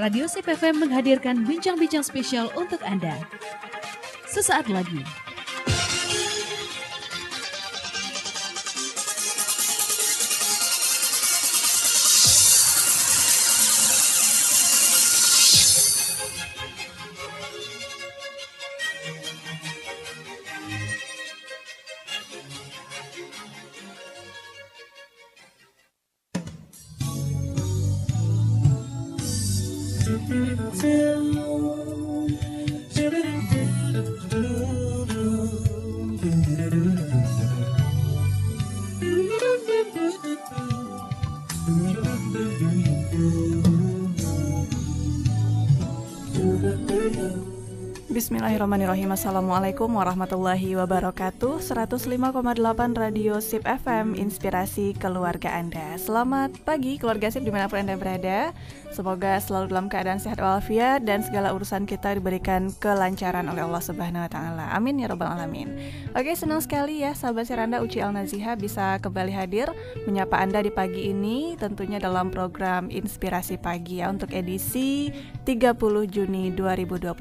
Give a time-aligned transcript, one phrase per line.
[0.00, 3.12] Radio Sip FM menghadirkan bincang-bincang spesial untuk Anda.
[4.24, 5.21] Sesaat lagi.
[48.62, 49.10] Bismillahirrahmanirrahim.
[49.10, 51.58] Assalamualaikum warahmatullahi wabarakatuh.
[51.58, 55.98] 105,8 Radio SIP FM Inspirasi keluarga Anda.
[55.98, 58.54] Selamat pagi keluarga SIP di mana pun Anda berada.
[58.94, 64.28] Semoga selalu dalam keadaan sehat walafiat Dan segala urusan kita diberikan kelancaran oleh Allah Subhanahu
[64.28, 64.70] Wa Taala.
[64.78, 65.74] Amin ya Rabbal Alamin.
[66.14, 69.74] Oke senang sekali ya sahabat Siranda Uci Al-Naziha bisa kembali hadir
[70.06, 75.08] Menyapa Anda di pagi ini Tentunya dalam program Inspirasi Pagi ya Untuk edisi
[75.42, 77.12] 30 Juni 2021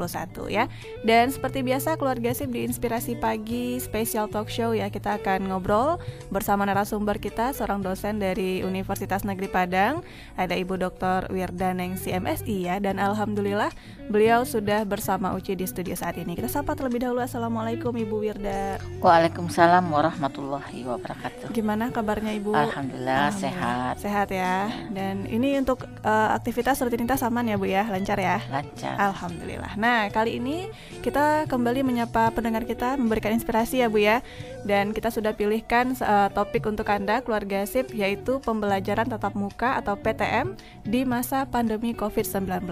[0.50, 0.70] ya
[1.04, 5.98] dan seperti biasa keluarga SIP di Inspirasi Pagi spesial talk show ya kita akan ngobrol
[6.30, 10.06] bersama narasumber kita seorang dosen dari Universitas Negeri Padang
[10.38, 11.30] ada Ibu Dr.
[11.34, 13.74] Wirda Nengsi MSI ya dan alhamdulillah
[14.12, 16.36] beliau sudah bersama Uci di studio saat ini.
[16.36, 18.84] Kita sapa terlebih dahulu Assalamualaikum Ibu Wirda.
[19.00, 21.48] Waalaikumsalam warahmatullahi wabarakatuh.
[21.56, 22.52] Gimana kabarnya Ibu?
[22.52, 23.40] Alhamdulillah, Alhamdulillah.
[23.40, 23.94] sehat.
[24.04, 24.68] Sehat ya.
[24.92, 28.40] Dan ini untuk uh, aktivitas rutinitas aman ya Bu ya, lancar ya?
[28.50, 28.96] Lancar.
[28.98, 29.78] Alhamdulillah.
[29.78, 30.68] Nah, kali ini
[31.06, 34.26] kita kembali menyapa pendengar kita, memberikan inspirasi ya Bu ya.
[34.68, 39.98] Dan kita sudah pilihkan uh, topik untuk Anda keluarga SIP yaitu pembelajaran tatap muka atau
[39.98, 42.68] PTM di masa pandemi Covid-19.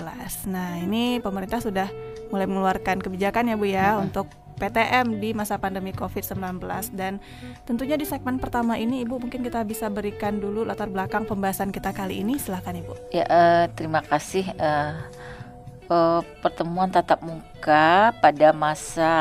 [0.50, 1.88] Nah, ini pemerintah sudah
[2.30, 4.05] mulai mengeluarkan kebijakan ya Bu ya hmm.
[4.10, 4.28] untuk
[4.60, 6.60] PTM di masa pandemi COVID-19
[6.94, 7.23] dan
[7.64, 11.95] tentunya di segmen pertama ini Ibu mungkin kita bisa berikan dulu latar belakang pembahasan kita
[11.95, 13.16] kali ini silahkan Ibu.
[13.16, 14.99] Ya uh, terima kasih uh,
[15.89, 19.14] uh, pertemuan tatap muka pada masa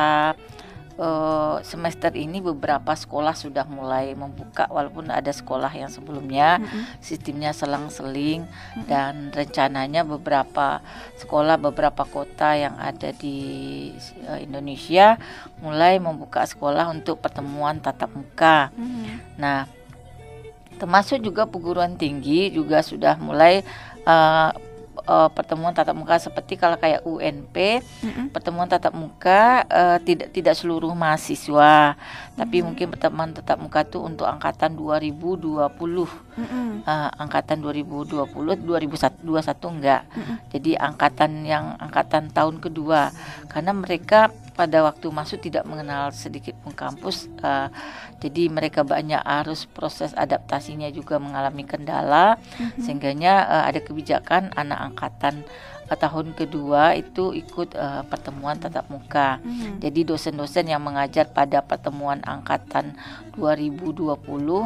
[0.98, 6.82] uh, semester ini beberapa sekolah sudah mulai membuka walaupun ada sekolah yang sebelumnya mm-hmm.
[7.00, 8.84] sistemnya selang-seling mm-hmm.
[8.90, 10.82] dan rencananya beberapa
[11.16, 13.90] sekolah beberapa kota yang ada di
[14.28, 15.16] uh, Indonesia
[15.64, 18.70] mulai membuka sekolah untuk pertemuan tatap muka.
[18.74, 19.16] Mm-hmm.
[19.38, 19.66] Nah,
[20.78, 23.66] termasuk juga perguruan tinggi juga sudah mulai
[24.06, 24.54] uh,
[25.04, 28.26] uh, pertemuan tatap muka seperti kalau kayak UNP mm-hmm.
[28.34, 32.36] pertemuan tatap muka uh, tidak tidak seluruh mahasiswa mm-hmm.
[32.38, 36.68] tapi mungkin pertemuan tatap muka itu untuk angkatan 2020 mm-hmm.
[36.82, 39.22] uh, angkatan 2020 2021
[39.78, 40.36] enggak mm-hmm.
[40.50, 43.14] jadi angkatan yang angkatan tahun kedua
[43.46, 47.70] karena mereka pada waktu masuk tidak mengenal sedikit pun kampus uh,
[48.18, 52.82] jadi mereka banyak harus proses adaptasinya juga mengalami kendala mm-hmm.
[52.82, 55.46] sehingganya uh, ada kebijakan anak angkatan
[55.86, 59.78] uh, tahun kedua itu ikut uh, pertemuan tatap muka mm-hmm.
[59.78, 62.98] jadi dosen-dosen yang mengajar pada pertemuan angkatan
[63.38, 64.18] 2020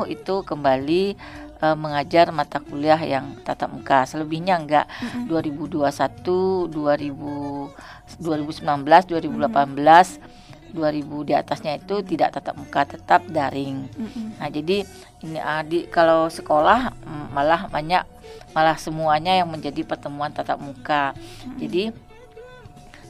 [0.08, 1.04] itu kembali
[1.62, 5.28] uh, mengajar mata kuliah yang tatap muka selebihnya enggak mm-hmm.
[5.28, 10.42] 2021 2000 2019, 2018, hmm.
[10.72, 13.86] 2000 di atasnya itu tidak tatap muka, tetap daring.
[14.40, 14.88] Nah, jadi
[15.20, 18.02] ini adik kalau sekolah mm, malah banyak
[18.56, 21.12] malah semuanya yang menjadi pertemuan tatap muka.
[21.60, 21.92] Jadi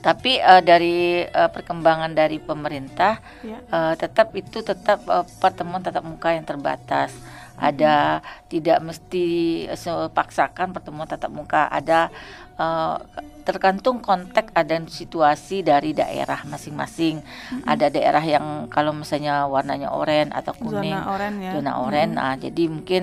[0.02, 3.62] tapi uh, dari uh, perkembangan dari pemerintah ya.
[3.70, 7.14] uh, tetap itu tetap uh, pertemuan tatap muka yang terbatas
[7.54, 8.18] ada
[8.50, 9.26] tidak mesti
[9.70, 12.10] sepaksakan pertemuan tatap muka ada
[12.58, 12.98] uh,
[13.42, 17.66] tergantung konteks ada situasi dari daerah masing-masing mm-hmm.
[17.66, 21.52] ada daerah yang kalau misalnya warnanya oranye atau kuning zona oranye ya.
[21.58, 22.22] zona oranye mm-hmm.
[22.22, 23.02] nah jadi mungkin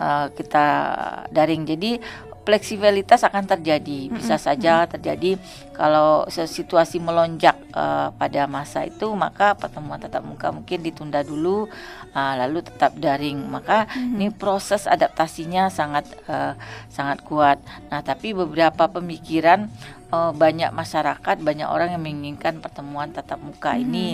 [0.00, 0.66] uh, kita
[1.32, 1.98] daring jadi
[2.46, 5.34] fleksibilitas akan terjadi bisa saja terjadi
[5.74, 11.66] kalau situasi melonjak uh, pada masa itu maka pertemuan tatap muka mungkin ditunda dulu
[12.16, 14.14] uh, lalu tetap daring maka mm-hmm.
[14.16, 16.56] ini proses adaptasinya sangat uh,
[16.88, 17.58] sangat kuat
[17.92, 19.68] nah tapi beberapa pemikiran
[20.14, 23.84] uh, banyak masyarakat banyak orang yang menginginkan pertemuan tatap muka mm-hmm.
[23.84, 24.06] ini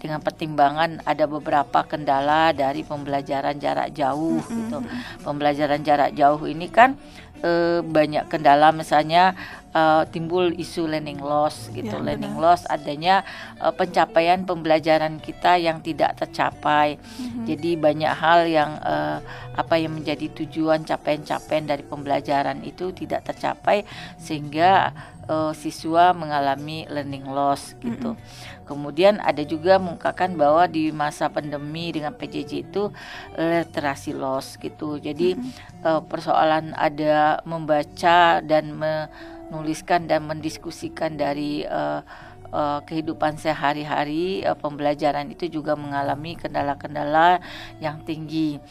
[0.00, 4.56] dengan pertimbangan ada beberapa kendala dari pembelajaran jarak jauh mm-hmm.
[4.68, 4.78] gitu
[5.26, 6.94] pembelajaran jarak jauh ini kan
[7.42, 9.34] uh, banyak kendala misalnya
[9.74, 11.94] uh, timbul isu learning loss gitu.
[11.94, 12.54] Ya, learning benar.
[12.54, 13.22] loss adanya
[13.62, 16.98] uh, pencapaian pembelajaran kita yang tidak tercapai.
[16.98, 17.44] Mm-hmm.
[17.46, 19.18] Jadi banyak hal yang uh,
[19.54, 23.84] apa yang menjadi tujuan capaian-capaian dari pembelajaran itu tidak tercapai
[24.16, 24.94] sehingga
[25.28, 28.14] uh, siswa mengalami learning loss gitu.
[28.14, 28.58] Mm-hmm.
[28.70, 32.94] Kemudian ada juga mengungkapkan bahwa di masa pandemi dengan PJJ itu
[33.34, 35.02] literasi loss gitu.
[35.02, 35.82] Jadi mm-hmm.
[35.82, 38.94] uh, persoalan ada membaca dan me
[39.50, 42.06] menuliskan dan mendiskusikan dari uh,
[42.54, 47.42] uh, kehidupan sehari-hari uh, pembelajaran itu juga mengalami kendala-kendala
[47.82, 48.62] yang tinggi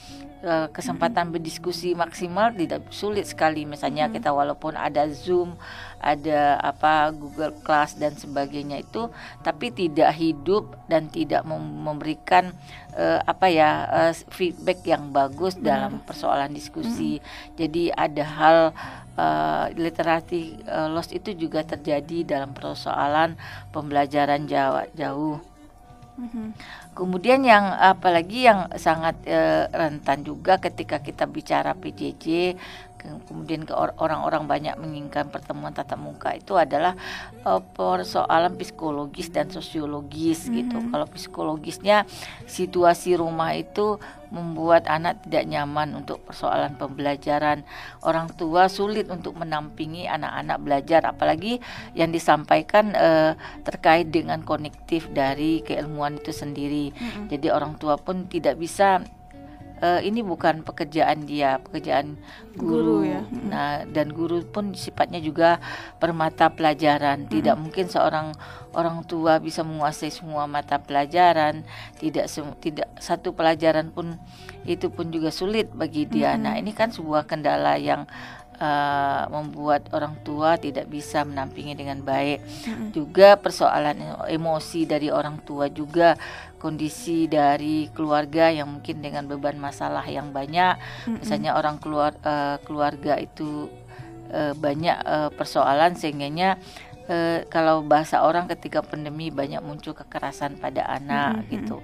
[0.71, 4.13] kesempatan berdiskusi maksimal tidak sulit sekali misalnya hmm.
[4.15, 5.59] kita walaupun ada Zoom
[5.99, 9.11] ada apa Google Class dan sebagainya itu
[9.43, 12.55] tapi tidak hidup dan tidak memberikan
[12.95, 15.63] uh, apa ya uh, feedback yang bagus hmm.
[15.67, 17.25] dalam persoalan diskusi hmm.
[17.59, 18.57] jadi ada hal
[19.19, 23.35] uh, literasi uh, loss itu juga terjadi dalam persoalan
[23.75, 25.43] pembelajaran Jawa jauh.
[26.19, 26.47] Mm-hmm.
[26.99, 32.59] Kemudian yang apalagi yang sangat uh, rentan juga ketika kita bicara PJJ
[32.99, 36.93] kemudian ke orang-orang banyak menginginkan pertemuan tatap muka itu adalah
[37.47, 40.57] uh, persoalan psikologis dan sosiologis mm -hmm.
[40.59, 40.77] gitu.
[40.91, 41.97] Kalau psikologisnya
[42.45, 43.97] situasi rumah itu
[44.29, 47.65] membuat anak tidak nyaman untuk persoalan pembelajaran.
[48.05, 51.57] Orang tua sulit untuk menampingi anak-anak belajar apalagi
[51.97, 53.33] yang disampaikan uh,
[53.65, 56.93] terkait dengan konektif dari keilmuan itu sendiri.
[56.93, 57.25] Mm -hmm.
[57.33, 59.01] Jadi orang tua pun tidak bisa
[59.81, 62.19] uh, ini bukan pekerjaan dia, pekerjaan
[62.55, 63.03] guru.
[63.03, 63.21] guru ya.
[63.47, 65.57] Nah, dan guru pun sifatnya juga
[65.97, 67.25] permata pelajaran.
[67.25, 67.31] Hmm.
[67.31, 68.35] Tidak mungkin seorang
[68.75, 71.63] orang tua bisa menguasai semua mata pelajaran.
[71.97, 72.25] Tidak
[72.61, 74.19] tidak satu pelajaran pun
[74.67, 76.35] itu pun juga sulit bagi dia.
[76.35, 76.43] Hmm.
[76.45, 78.05] Nah, ini kan sebuah kendala yang
[78.59, 82.43] uh, membuat orang tua tidak bisa menampingi dengan baik.
[82.43, 82.89] Mm-hmm.
[82.93, 86.19] Juga persoalan emosi dari orang tua juga
[86.59, 90.75] kondisi dari keluarga yang mungkin dengan beban masalah yang banyak.
[90.77, 91.17] Mm-hmm.
[91.23, 93.71] Misalnya orang keluar uh, keluarga itu
[94.29, 96.59] uh, banyak uh, persoalan sehingganya
[97.07, 101.51] uh, kalau bahasa orang ketika pandemi banyak muncul kekerasan pada anak mm-hmm.
[101.55, 101.77] gitu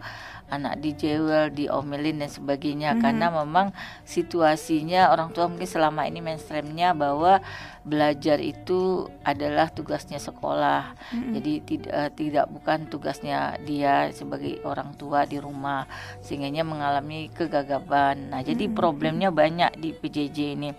[0.45, 3.03] anak dijewel, diomelin dan sebagainya mm -hmm.
[3.03, 3.67] karena memang
[4.05, 7.41] situasinya orang tua mungkin selama ini mainstreamnya bahwa
[7.81, 10.93] belajar itu adalah tugasnya sekolah.
[11.09, 11.33] Mm -hmm.
[11.37, 15.89] Jadi tidak uh, tidak bukan tugasnya dia sebagai orang tua di rumah
[16.21, 18.29] sehingga mengalami kegagapan.
[18.29, 18.77] Nah, jadi mm -hmm.
[18.77, 20.69] problemnya banyak di PJJ ini.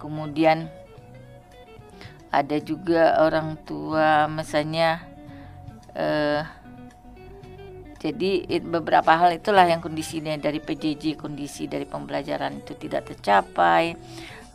[0.00, 0.66] Kemudian
[2.32, 5.04] ada juga orang tua misalnya
[5.92, 6.61] eh uh,
[8.02, 13.94] jadi it, beberapa hal itulah yang kondisinya dari PJJ, kondisi dari pembelajaran itu tidak tercapai,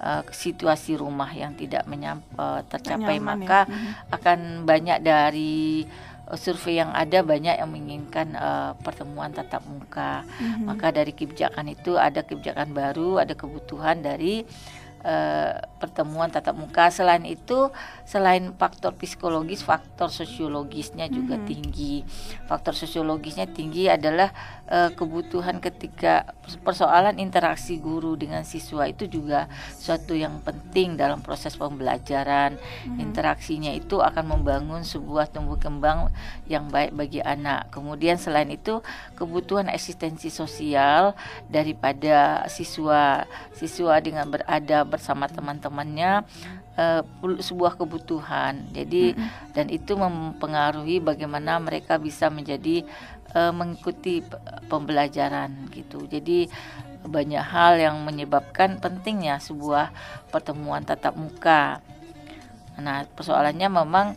[0.04, 4.12] uh, situasi rumah yang tidak menyam, uh, tercapai, Nyaman, maka ya.
[4.12, 5.88] Akan banyak dari
[6.28, 10.28] uh, survei yang ada banyak yang menginginkan uh, pertemuan tatap muka.
[10.28, 10.68] Mm-hmm.
[10.68, 14.44] Maka dari kebijakan itu ada kebijakan baru, ada kebutuhan dari
[15.04, 16.90] uh, pertemuan tatap muka.
[16.90, 17.70] Selain itu,
[18.08, 21.46] selain faktor psikologis, faktor sosiologisnya juga hmm.
[21.46, 22.06] tinggi.
[22.50, 24.32] Faktor sosiologisnya tinggi adalah
[24.68, 31.56] uh, kebutuhan ketika persoalan interaksi guru dengan siswa itu juga suatu yang penting dalam proses
[31.56, 32.56] pembelajaran.
[32.60, 33.00] Hmm.
[33.00, 36.12] Interaksinya itu akan membangun sebuah tumbuh kembang
[36.48, 37.72] yang baik bagi anak.
[37.72, 38.80] Kemudian selain itu,
[39.16, 41.16] kebutuhan eksistensi sosial
[41.48, 43.25] daripada siswa
[43.56, 46.24] siswa dengan berada bersama teman-temannya
[46.77, 47.01] uh,
[47.41, 48.70] sebuah kebutuhan.
[48.72, 49.53] Jadi mm-hmm.
[49.58, 52.86] dan itu mempengaruhi bagaimana mereka bisa menjadi
[53.38, 54.25] uh, mengikuti
[54.65, 56.10] pembelajaran gitu.
[56.10, 56.50] Jadi
[57.06, 59.94] banyak hal yang menyebabkan pentingnya sebuah
[60.34, 61.79] pertemuan tatap muka.
[62.82, 64.08] Nah, persoalannya memang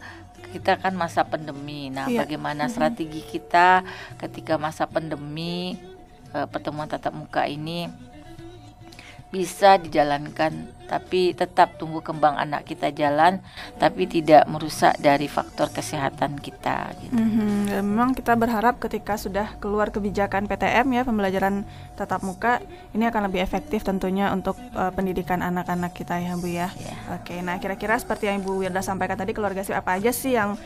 [0.50, 1.92] kita kan masa pandemi.
[1.92, 2.24] Nah, iya.
[2.24, 2.74] bagaimana mm-hmm.
[2.74, 3.84] strategi kita
[4.18, 5.78] ketika masa pandemi
[6.34, 7.86] uh, pertemuan tatap muka ini
[9.30, 13.38] bisa dijalankan tapi tetap tunggu kembang anak kita jalan
[13.78, 17.14] tapi tidak merusak dari faktor kesehatan kita gitu.
[17.14, 17.78] Mm-hmm.
[17.86, 21.62] memang kita berharap ketika sudah keluar kebijakan PTM ya pembelajaran
[21.94, 22.58] tatap muka
[22.90, 26.74] ini akan lebih efektif tentunya untuk uh, pendidikan anak-anak kita ya Bu ya.
[26.74, 26.98] Yeah.
[27.14, 30.58] Oke, nah kira-kira seperti yang Ibu Wirda sampaikan tadi keluarga sih apa aja sih yang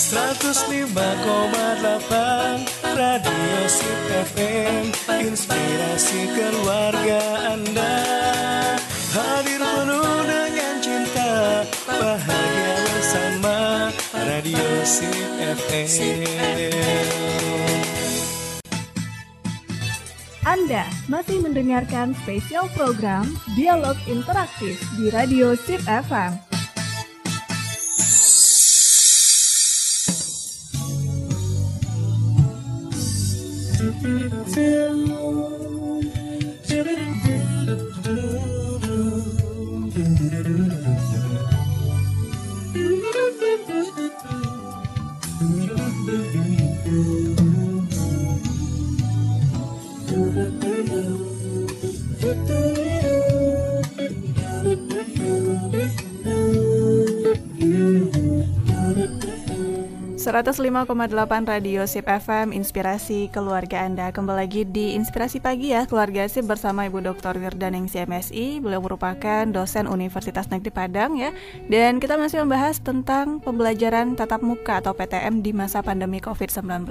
[0.05, 0.93] 105,8
[2.93, 4.01] Radio Sip
[4.37, 8.05] FM Inspirasi keluarga Anda.
[9.17, 16.13] Hadir penuh dengan cinta Bahagia bersama Radio Sip FM
[20.45, 23.25] Anda masih mendengarkan spesial program
[23.57, 26.54] Dialog Interaktif di Radio Sip FM
[34.05, 35.24] it till
[60.25, 60.89] 105,8
[61.45, 64.09] Radio Sip FM Inspirasi Keluarga Anda.
[64.09, 65.85] Kembali lagi di Inspirasi Pagi ya.
[65.85, 67.37] Keluarga Sip bersama Ibu Dr.
[67.37, 71.29] Wirdaneng CMSI Beliau merupakan dosen Universitas Negeri Padang ya.
[71.69, 76.89] Dan kita masih membahas tentang pembelajaran tatap muka atau PTM di masa pandemi COVID-19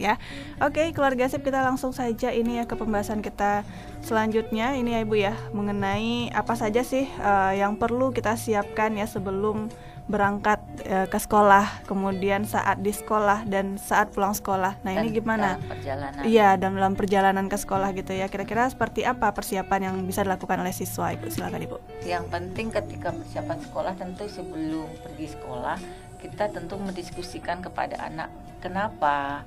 [0.00, 0.16] ya.
[0.64, 3.60] Oke Keluarga Sip kita langsung saja ini ya ke pembahasan kita
[4.00, 4.72] selanjutnya.
[4.80, 9.68] Ini ya Ibu ya mengenai apa saja sih uh, yang perlu kita siapkan ya sebelum
[10.10, 14.82] berangkat e, ke sekolah, kemudian saat di sekolah dan saat pulang sekolah.
[14.82, 15.56] Nah, dan ini gimana?
[15.56, 16.22] Dalam perjalanan.
[16.26, 18.26] Iya, dalam perjalanan ke sekolah gitu ya.
[18.26, 21.30] Kira-kira seperti apa persiapan yang bisa dilakukan oleh siswa Ibu?
[21.30, 21.76] Silakan Ibu.
[22.04, 25.78] Yang penting ketika persiapan sekolah tentu sebelum pergi sekolah
[26.20, 28.28] kita tentu mendiskusikan kepada anak
[28.60, 29.42] kenapa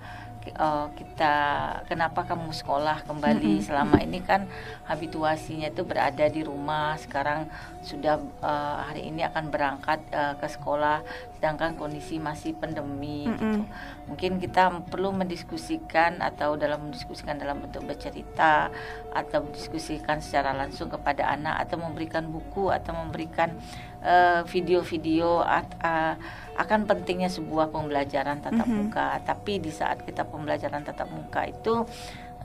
[0.59, 1.33] uh, kita
[1.88, 3.65] kenapa kamu sekolah kembali mm-hmm.
[3.65, 4.45] selama ini kan
[4.88, 7.47] habituasinya itu berada di rumah sekarang
[7.83, 11.03] sudah uh, hari ini akan berangkat uh, ke sekolah
[11.39, 13.39] sedangkan kondisi masih pandemi mm-hmm.
[13.39, 13.62] gitu
[14.07, 18.67] mungkin kita perlu mendiskusikan atau dalam mendiskusikan dalam bentuk bercerita
[19.15, 23.55] atau mendiskusikan secara langsung kepada anak atau memberikan buku atau memberikan
[24.48, 26.15] video-video uh, uh,
[26.53, 28.83] akan pentingnya sebuah pembelajaran tatap mm -hmm.
[28.91, 29.07] muka.
[29.25, 31.88] Tapi di saat kita pembelajaran tatap muka itu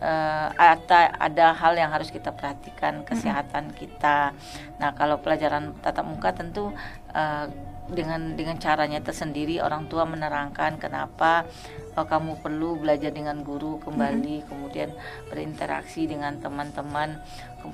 [0.00, 3.79] uh, ada ada hal yang harus kita perhatikan kesehatan mm -hmm.
[3.79, 4.19] kita.
[4.81, 6.73] Nah, kalau pelajaran tatap muka tentu
[7.12, 7.47] uh,
[7.88, 11.49] dengan dengan caranya tersendiri orang tua menerangkan kenapa
[11.97, 14.49] oh, kamu perlu belajar dengan guru kembali, mm -hmm.
[14.49, 14.90] kemudian
[15.33, 17.18] berinteraksi dengan teman-teman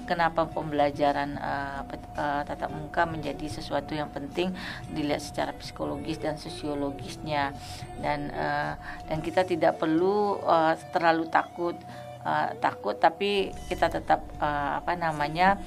[0.09, 1.85] kenapa pembelajaran uh,
[2.17, 4.57] uh, tatap muka menjadi sesuatu yang penting
[4.97, 7.53] dilihat secara psikologis dan sosiologisnya
[8.01, 11.77] dan uh, dan kita tidak perlu uh, terlalu takut
[12.25, 15.61] uh, takut tapi kita tetap uh, apa namanya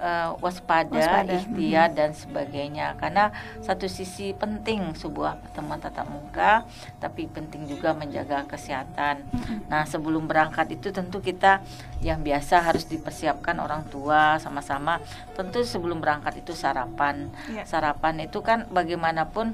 [0.00, 1.96] uh, waspada, waspada, ikhtiar hmm.
[1.96, 2.86] dan sebagainya.
[2.96, 3.30] Karena
[3.60, 6.64] satu sisi penting sebuah pertemuan tatap muka,
[6.98, 9.22] tapi penting juga menjaga kesehatan.
[9.30, 9.60] Hmm.
[9.68, 11.62] Nah, sebelum berangkat itu tentu kita
[12.00, 14.98] yang biasa harus dipersiapkan orang tua sama-sama.
[15.36, 17.28] Tentu sebelum berangkat itu sarapan.
[17.52, 17.68] Yeah.
[17.68, 19.52] Sarapan itu kan bagaimanapun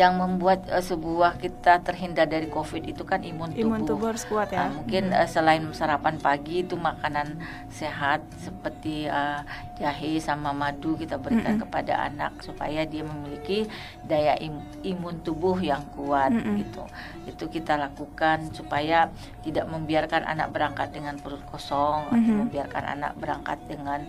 [0.00, 3.68] yang membuat uh, sebuah kita terhindar dari COVID itu kan imun tubuh.
[3.68, 4.72] Imun tubuh harus kuat ya.
[4.72, 7.36] Uh, mungkin uh, selain sarapan pagi itu makanan
[7.68, 9.44] sehat seperti uh,
[9.76, 11.64] jahe sama madu kita berikan mm -hmm.
[11.68, 13.68] kepada anak supaya dia memiliki
[14.08, 16.56] daya im imun tubuh yang kuat mm -hmm.
[16.64, 16.84] gitu.
[17.28, 19.12] Itu kita lakukan supaya
[19.44, 22.20] tidak membiarkan anak berangkat dengan perut kosong mm -hmm.
[22.20, 24.00] atau membiarkan anak berangkat dengan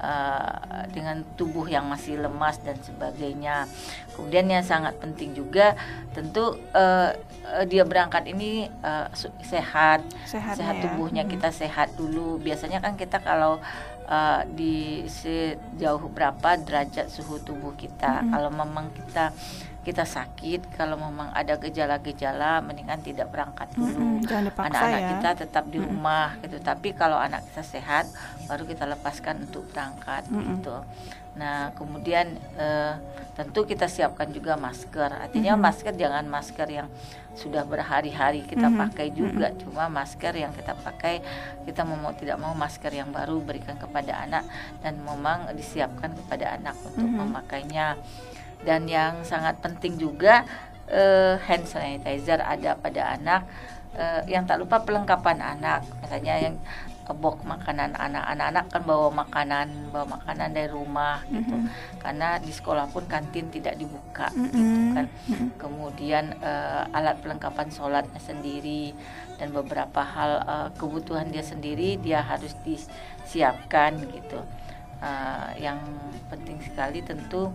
[0.00, 3.66] uh, dengan tubuh yang masih lemas dan sebagainya.
[4.14, 5.76] Kemudian yang sangat penting juga
[6.12, 7.12] tentu uh,
[7.68, 9.06] dia berangkat ini uh,
[9.42, 10.82] sehat, sehat, sehat ya.
[10.90, 11.32] tubuhnya hmm.
[11.38, 12.42] kita sehat dulu.
[12.42, 13.62] Biasanya kan kita kalau
[14.06, 18.22] uh, di sejauh berapa derajat suhu tubuh kita.
[18.22, 18.30] Hmm.
[18.32, 19.34] Kalau memang kita
[19.86, 25.08] kita sakit kalau memang ada gejala-gejala mendingan tidak berangkat dulu dipaksa anak-anak ya.
[25.14, 25.94] kita tetap di Mm-mm.
[25.94, 28.10] rumah gitu tapi kalau anak kita sehat
[28.50, 30.58] baru kita lepaskan untuk berangkat Mm-mm.
[30.58, 30.82] gitu
[31.36, 32.94] nah kemudian eh,
[33.36, 35.60] tentu kita siapkan juga masker artinya Mhm.
[35.60, 36.88] masker jangan masker yang
[37.36, 38.76] sudah berhari-hari kita Mhm.
[38.80, 41.20] pakai juga cuma masker yang kita pakai
[41.68, 44.48] kita mau tidak mau masker yang baru berikan kepada anak
[44.80, 47.28] dan memang disiapkan kepada anak untuk Mhm.
[47.28, 48.00] memakainya
[48.64, 50.48] dan yang sangat penting juga
[50.86, 53.42] eh, hand sanitizer ada pada anak
[53.96, 56.60] Eh, yang tak lupa perlengkapan anak misalnya yang
[57.14, 61.68] box makanan anak anak-anak kan bawa makanan bawa makanan dari rumah gitu Mhm.
[62.02, 64.50] karena di sekolah pun kantin tidak dibuka Mm-mm.
[64.50, 65.48] gitu kan Mm-mm.
[65.54, 68.90] kemudian eh, alat perlengkapan sholatnya sendiri
[69.36, 74.40] dan beberapa hal eh, kebutuhan dia sendiri dia harus disiapkan gitu
[74.96, 75.76] Eh, yang
[76.32, 77.52] penting sekali tentu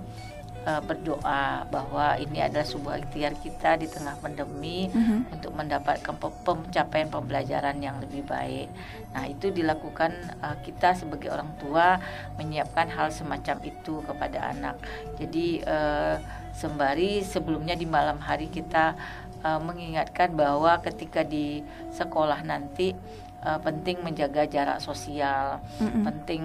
[0.61, 5.33] eh, berdoa bahwa ini adalah sebuah ikhtiar kita di tengah pandemi Mhm.
[5.33, 8.69] untuk mendapatkan pe- pencapaian pembelajaran yang lebih baik.
[9.11, 11.99] Nah, itu dilakukan uh, kita sebagai orang tua
[12.39, 14.79] menyiapkan hal semacam itu kepada anak.
[15.19, 16.15] Jadi uh,
[16.55, 18.95] sembari sebelumnya di malam hari kita
[19.43, 21.59] uh, mengingatkan bahwa ketika di
[21.91, 22.95] sekolah nanti
[23.43, 26.05] uh, penting menjaga jarak sosial, Mm-mm.
[26.07, 26.43] penting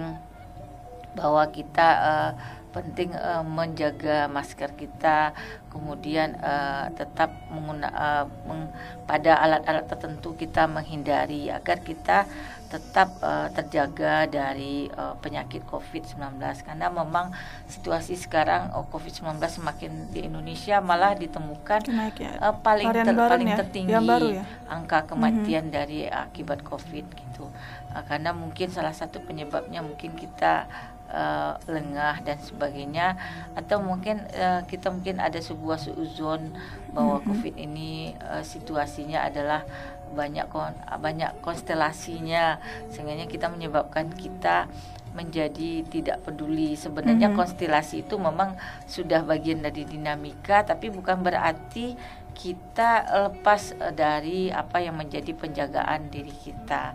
[1.15, 2.31] bahwa kita uh,
[2.71, 5.33] penting uh, menjaga masker kita,
[5.71, 8.71] kemudian uh, tetap mengguna, uh, meng-
[9.07, 12.27] pada alat-alat tertentu kita menghindari agar kita
[12.67, 16.35] tetap uh, terjaga dari uh, penyakit COVID-19
[16.67, 17.31] karena memang
[17.71, 22.35] situasi sekarang oh, COVID-19 semakin di Indonesia malah ditemukan Naik ya.
[22.43, 23.57] uh, paling ter- paling ya?
[23.63, 24.43] tertinggi Yang baru ya?
[24.67, 27.47] angka kematian dari akibat COVID gitu.
[27.95, 30.67] Uh, karena mungkin salah satu penyebabnya mungkin kita
[31.11, 33.17] uh, lengah dan sebagainya
[33.55, 36.53] atau mungkin uh, kita mungkin ada sebuah seuzon
[36.95, 37.19] bahwa.
[37.23, 39.63] COVID ini uh, situasinya adalah
[40.07, 40.71] banyak kon
[41.03, 44.71] banyak konstelasinya sehingga kita menyebabkan kita
[45.11, 47.35] menjadi tidak peduli sebenarnya Mhm.
[47.35, 48.53] konstelasi itu memang
[48.85, 51.97] sudah bagian dari dinamika tapi bukan berarti
[52.37, 56.93] kita lepas eh, dari apa yang menjadi penjagaan diri kita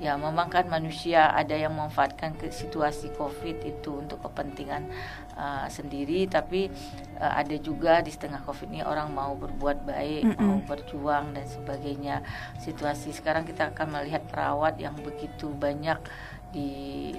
[0.00, 4.88] ya memang kan manusia ada yang memanfaatkan ke situasi covid itu untuk kepentingan
[5.36, 6.72] uh, sendiri tapi
[7.20, 10.40] uh, ada juga di setengah covid ini orang mau berbuat baik Mm-mm.
[10.40, 12.24] mau berjuang dan sebagainya
[12.64, 16.00] situasi sekarang kita akan melihat perawat yang begitu banyak
[16.48, 17.12] di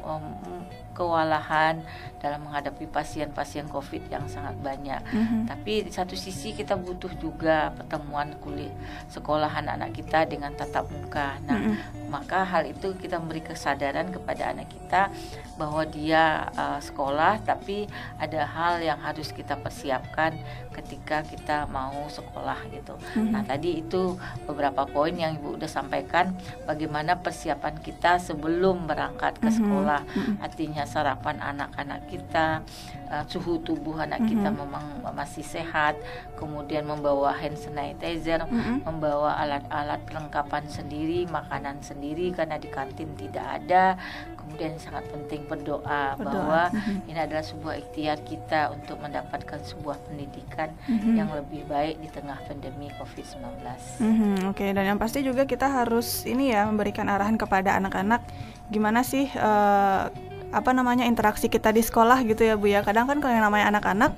[0.00, 0.64] um,
[0.94, 1.82] kewalahan
[2.22, 5.02] dalam menghadapi pasien-pasien COVID yang sangat banyak.
[5.12, 5.44] Mhm.
[5.44, 8.72] Tapi di satu sisi kita butuh juga pertemuan kuliah
[9.12, 11.36] sekolah anak-anak kita dengan tatap muka.
[11.44, 12.08] Nah, Mm-mm.
[12.08, 15.12] maka hal itu kita memberi kesadaran kepada anak kita
[15.60, 17.84] bahwa dia uh, sekolah tapi
[18.16, 20.32] ada hal yang harus kita persiapkan
[20.72, 22.96] ketika kita mau sekolah gitu.
[23.14, 23.30] Mhm.
[23.30, 24.16] Nah, tadi itu
[24.48, 26.32] beberapa poin yang Ibu udah sampaikan
[26.64, 29.56] bagaimana persiapan kita sebelum berangkat ke Mhm.
[29.60, 30.00] sekolah.
[30.08, 30.34] Mhm.
[30.40, 32.62] Artinya sarapan anak-anak kita,
[33.10, 34.56] uh, suhu tubuh anak kita Mhm.
[34.56, 35.96] memang masih sehat,
[36.36, 38.84] kemudian membawa hand sanitizer, Mhm.
[38.84, 43.96] membawa alat-alat perlengkapan sendiri, makanan sendiri karena di kantin tidak ada.
[44.44, 47.08] Kemudian sangat penting berdoa, Berdoa, bahwa mhm.
[47.08, 51.16] ini adalah sebuah ikhtiar kita untuk mendapatkan sebuah pendidikan Mhm.
[51.16, 53.80] yang lebih baik di tengah pandemi COVID-19.
[53.98, 58.20] Mhm, Oke, dan yang pasti juga kita harus ini ya memberikan arahan kepada anak-anak
[58.68, 60.04] gimana sih eh,
[60.54, 62.86] apa namanya interaksi kita di sekolah gitu ya Bu ya.
[62.86, 64.14] Kadang kan kalau yang namanya anak-anak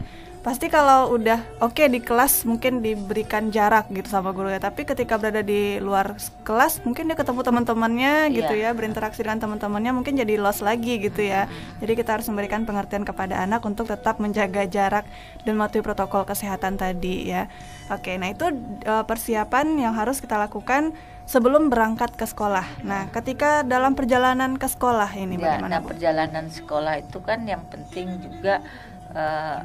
[0.46, 4.62] pasti kalau udah oke di kelas mungkin diberikan jarak gitu sama guru ya.
[4.62, 6.14] Tapi ketika berada di luar
[6.46, 8.70] kelas mungkin dia ketemu teman-temannya gitu Iya.
[8.70, 11.50] ya, berinteraksi dengan teman-temannya mungkin jadi lost lagi gitu ya.
[11.82, 15.02] Jadi kita harus memberikan pengertian kepada anak untuk tetap menjaga jarak
[15.42, 17.50] dan mematuhi protokol kesehatan tadi ya.
[17.90, 18.46] Oke, nah itu
[18.86, 20.94] eh, persiapan yang harus kita lakukan
[21.26, 22.86] sebelum berangkat ke sekolah.
[22.86, 25.90] Nah, ketika dalam perjalanan ke sekolah ini Ya, bagaimana nah Bu?
[25.90, 28.62] perjalanan sekolah itu kan yang penting juga
[29.10, 29.60] eh,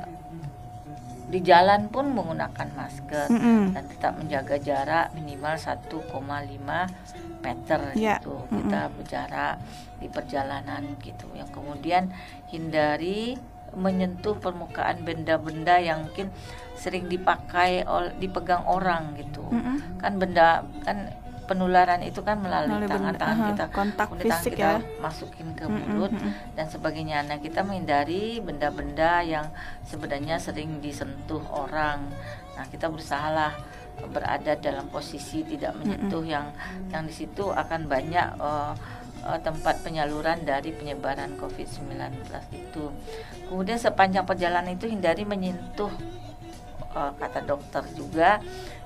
[1.31, 3.71] di jalan pun menggunakan masker Mm-mm.
[3.71, 5.87] dan tetap menjaga jarak minimal 1,5
[7.39, 8.67] meter Ya, gitu mm-mm.
[8.67, 9.55] kita berjarak
[10.03, 12.11] di perjalanan gitu yang kemudian
[12.51, 13.39] hindari
[13.71, 16.27] menyentuh permukaan benda-benda yang mungkin
[16.75, 17.87] sering dipakai
[18.19, 20.03] dipegang orang gitu Mm-mm.
[20.03, 21.15] kan benda kan
[21.51, 24.79] penularan itu kan melalui Melalui benda- tangan-tangan aha, kita kontak kemudian tangan fisik kita ya.
[25.03, 26.31] masukin ke mulut mm-mm.
[26.55, 27.17] dan sebagainya.
[27.27, 29.51] Nah, kita menghindari benda-benda yang
[29.83, 32.07] sebenarnya sering disentuh orang.
[32.55, 33.51] Nah, kita berusahalah
[34.01, 36.49] berada dalam posisi tidak menyentuh yang
[36.89, 38.73] yang di situ akan banyak eh,
[39.27, 42.15] eh, tempat penyaluran dari penyebaran COVID-19
[42.55, 42.87] itu.
[43.51, 45.91] Kemudian sepanjang perjalanan itu hindari menyentuh
[46.95, 48.39] uh, kata dokter juga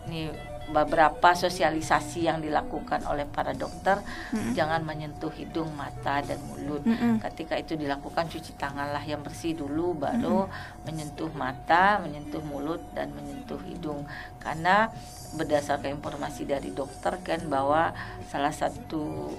[0.09, 0.29] ini
[0.65, 4.01] beberapa sosialisasi yang dilakukan oleh para dokter
[4.33, 4.57] Mm-mm.
[4.57, 6.81] jangan menyentuh hidung, mata dan mulut.
[6.81, 7.21] Mm-mm.
[7.21, 10.49] Ketika itu dilakukan cuci tanganlah yang bersih dulu baru
[10.89, 14.09] menyentuh mata, menyentuh mulut dan menyentuh hidung.
[14.41, 14.89] Karena
[15.37, 17.93] berdasarkan informasi dari dokter kan bahwa
[18.31, 19.29] salah satu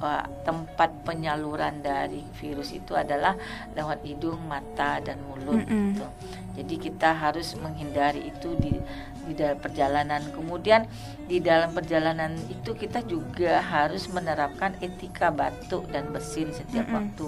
[0.00, 3.36] uh, tempat penyaluran dari virus itu adalah
[3.76, 5.92] lewat hidung, mata dan mulut Mm-mm.
[5.92, 6.06] gitu.
[6.60, 8.74] Jadi kita harus menghindari itu di
[9.26, 10.22] di dalam perjalanan.
[10.32, 10.86] Kemudian
[11.26, 16.96] di dalam perjalanan itu kita juga harus menerapkan etika batuk dan bersin setiap Mm-mm.
[16.96, 17.26] waktu.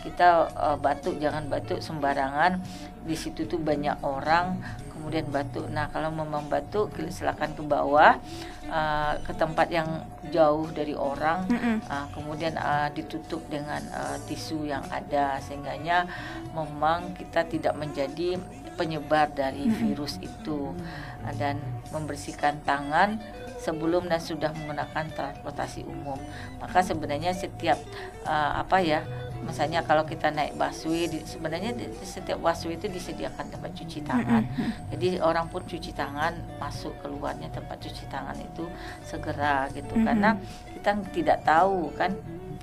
[0.00, 2.60] Kita uh, batuk jangan batuk sembarangan.
[3.04, 4.60] Di situ tuh banyak orang
[5.00, 5.64] kemudian batuk.
[5.72, 8.20] Nah, kalau memang batuk silakan ke bawah
[8.68, 9.88] uh, ke tempat yang
[10.28, 11.48] jauh dari orang.
[11.48, 11.76] Mm-mm.
[11.88, 16.04] Uh, kemudian uh, ditutup dengan uh, tisu yang ada sehingganya
[16.52, 18.36] memang kita tidak menjadi
[18.80, 20.72] penyebar dari virus itu.
[20.72, 21.60] Uh, dan
[21.92, 23.20] membersihkan tangan
[23.60, 26.16] sebelum dan sudah menggunakan transportasi umum.
[26.56, 27.76] Maka sebenarnya setiap
[28.24, 29.04] uh, apa ya
[29.40, 34.48] misalnya kalau kita naik busway di- sebenarnya di, setiap busway itu disediakan tempat cuci tangan.
[34.88, 38.64] Jadi orang pun cuci tangan masuk keluarnya tempat cuci tangan itu
[39.04, 39.92] segera gitu.
[40.00, 40.40] Karena
[40.72, 42.16] kita tidak tahu kan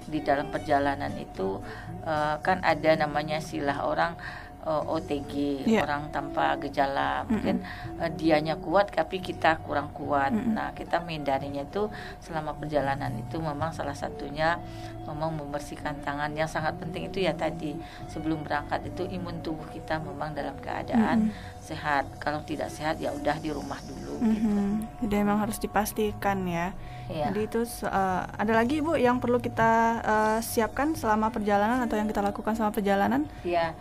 [0.08, 1.62] di dalam perjalanan itu
[2.06, 4.16] eh, kan ada namanya silah orang
[4.62, 5.34] eh, OTG
[5.66, 5.84] Iya.
[5.84, 7.62] orang tanpa gejala mungkin
[7.98, 10.54] eh, dianya kuat tapi kita kurang kuat Mm-mm.
[10.54, 14.58] nah kita menghindarinya itu selama perjalanan itu memang salah satunya
[15.04, 20.00] memang membersihkan tangan yang sangat penting itu ya tadi sebelum berangkat itu imun tubuh kita
[20.00, 21.32] memang dalam keadaan
[21.68, 25.04] sehat kalau tidak sehat ya udah di rumah dulu gitu Mhm.
[25.04, 26.72] Jadi memang harus dipastikan ya.
[27.08, 27.30] Iya.
[27.30, 32.06] Jadi itu eh, ada lagi Bu yang perlu kita eh, siapkan selama perjalanan atau yang
[32.06, 33.22] kita lakukan selama perjalanan?
[33.44, 33.76] Ya,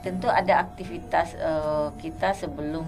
[0.00, 2.84] tentu ada aktivitas eh, kita sebelum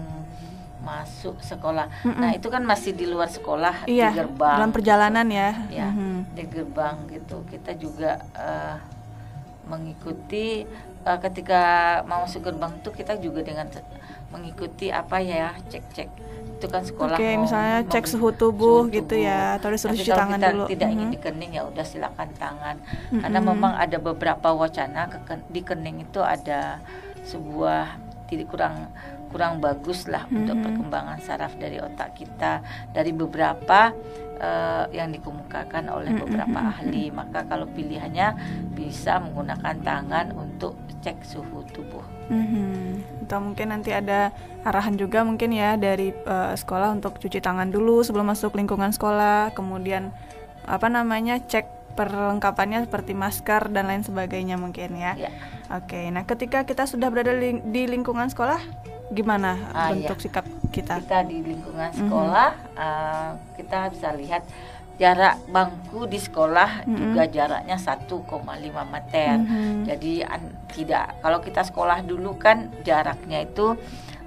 [0.79, 1.91] masuk sekolah.
[2.01, 2.15] Mm-mm.
[2.15, 4.55] Nah, itu kan masih di luar sekolah Iya, di gerbang.
[4.55, 5.49] dalam perjalanan ya.
[5.67, 6.31] Ya, Mhm.
[6.31, 7.43] di gerbang gitu.
[7.43, 8.77] Kita juga eh,
[9.65, 10.63] mengikuti
[11.07, 11.61] eh, ketika
[12.03, 13.67] mau masuk gerbang itu kita juga dengan
[14.27, 16.09] mengikuti apa ya cek-cek
[16.51, 19.23] itu kan sekolah Oke, mau- misalnya mau cek suhu tubuh suhu gitu tubuh.
[19.23, 20.65] ya, atau disuruh cuci tangan kita dulu.
[20.67, 21.13] tidak ingin Mhm.
[21.13, 22.75] di kening ya udah silakan tangan
[23.13, 23.49] karena Mm-mm.
[23.53, 26.81] memang ada beberapa wacana ke- di kening itu ada
[27.23, 27.85] sebuah
[28.25, 28.89] tidak kurang
[29.27, 30.63] kurang bagus lah untuk Mhm.
[30.65, 33.93] perkembangan saraf dari otak kita dari beberapa
[34.37, 38.37] eh, yang dikemukakan oleh Mm-mm, beberapa mm-mm, ahli maka kalau pilihannya
[38.71, 43.23] bisa menggunakan tangan untuk cek suhu tubuh Mhm.
[43.23, 48.03] Atau mungkin nanti ada arahan juga mungkin ya dari eh, sekolah untuk cuci tangan dulu
[48.03, 50.11] sebelum masuk lingkungan sekolah, kemudian
[50.63, 51.63] apa namanya cek
[51.95, 55.17] perlengkapannya seperti masker dan lain sebagainya mungkin ya.
[55.17, 55.31] Ya.
[55.71, 58.59] Oke, nah ketika kita sudah berada di, di lingkungan sekolah,
[59.09, 60.99] gimana Ah, bentuk sikap kita?
[60.99, 61.97] kita di lingkungan Mhm.
[61.97, 64.43] sekolah eh, kita bisa lihat
[64.97, 66.97] jarak bangku di sekolah Mhm.
[66.97, 68.43] juga jaraknya 1,5
[68.83, 69.85] meter Mhm.
[69.85, 73.77] jadi an- tidak kalau kita sekolah dulu kan jaraknya itu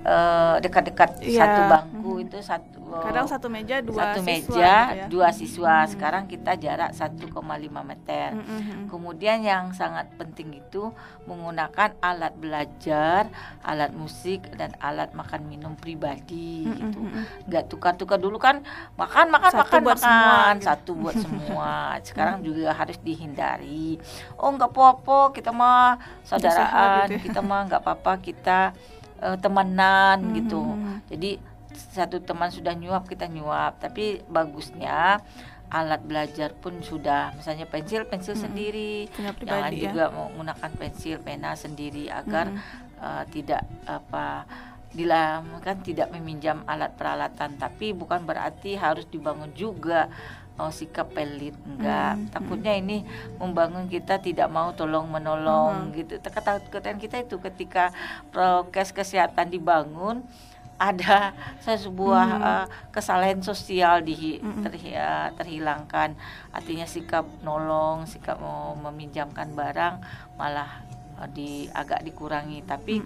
[0.00, 1.44] eh, dekat-dekat Iya.
[1.44, 2.24] satu bangku Mhm.
[2.24, 5.06] itu satu Kadang satu meja dua satu siswa meja gitu ya.
[5.06, 5.88] dua siswa Mhm.
[5.88, 7.38] sekarang kita jarak 1,5
[7.80, 8.86] meter Mhm.
[8.86, 10.90] Kemudian yang sangat penting itu
[11.24, 16.98] menggunakan alat belajar, alat musik dan alat makan minum pribadi Mhm, gitu.
[17.00, 17.22] mhm.
[17.46, 20.64] Nggak tukar-tukar dulu kan makan makan Satu makan buat makan semua, gitu.
[20.66, 21.72] satu buat semua.
[22.02, 23.96] Sekarang juga harus dihindari.
[24.34, 27.22] Oh nggak apa-apa kita mah saudaraan, gitu ya.
[27.22, 28.58] kita mah nggak apa-apa kita
[29.20, 30.64] eh, temenan gitu.
[30.64, 31.04] Mhm.
[31.06, 31.30] Jadi
[31.74, 35.22] satu teman sudah nyuap kita nyuap, tapi bagusnya
[35.70, 37.32] alat belajar pun sudah.
[37.38, 38.44] Misalnya pensil pensil Mm-mm.
[38.50, 38.94] sendiri.
[39.46, 39.80] Jangan ya.
[39.90, 42.98] juga menggunakan pensil pena sendiri agar Mm-mm.
[42.98, 44.44] uh, tidak apa
[44.90, 47.54] dilam kan tidak meminjam alat peralatan.
[47.54, 50.10] Tapi bukan berarti harus dibangun juga
[50.58, 52.18] oh, sikap pelit enggak.
[52.18, 53.06] Hmm, takutnya ini
[53.40, 56.20] membangun kita tidak mau tolong menolong gitu.
[56.20, 57.94] Ketakutan kita itu ketika
[58.34, 60.26] prokes kesehatan dibangun
[60.80, 62.40] ada sebuah Hmm.
[62.40, 66.16] uh, kesalahan sosial di terhi- uh, terhilangkan.
[66.56, 70.00] Artinya sikap nolong sikap mau meminjamkan barang
[70.40, 70.80] malah
[71.20, 72.64] uh, di agak dikurangi.
[72.64, 73.04] Tapi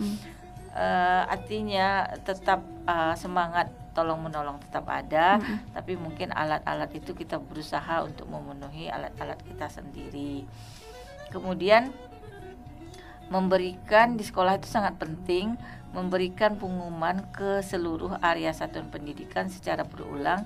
[0.75, 5.39] eh, artinya tetap eh, semangat tolong menolong tetap ada.
[5.39, 5.71] Mm-mm.
[5.71, 10.43] tapi mungkin alat-alat itu kita berusaha untuk memenuhi alat-alat kita sendiri.
[11.31, 11.95] Kemudian
[13.31, 15.55] memberikan di sekolah itu sangat penting
[15.94, 20.42] memberikan pengumuman ke seluruh area satuan pendidikan secara berulang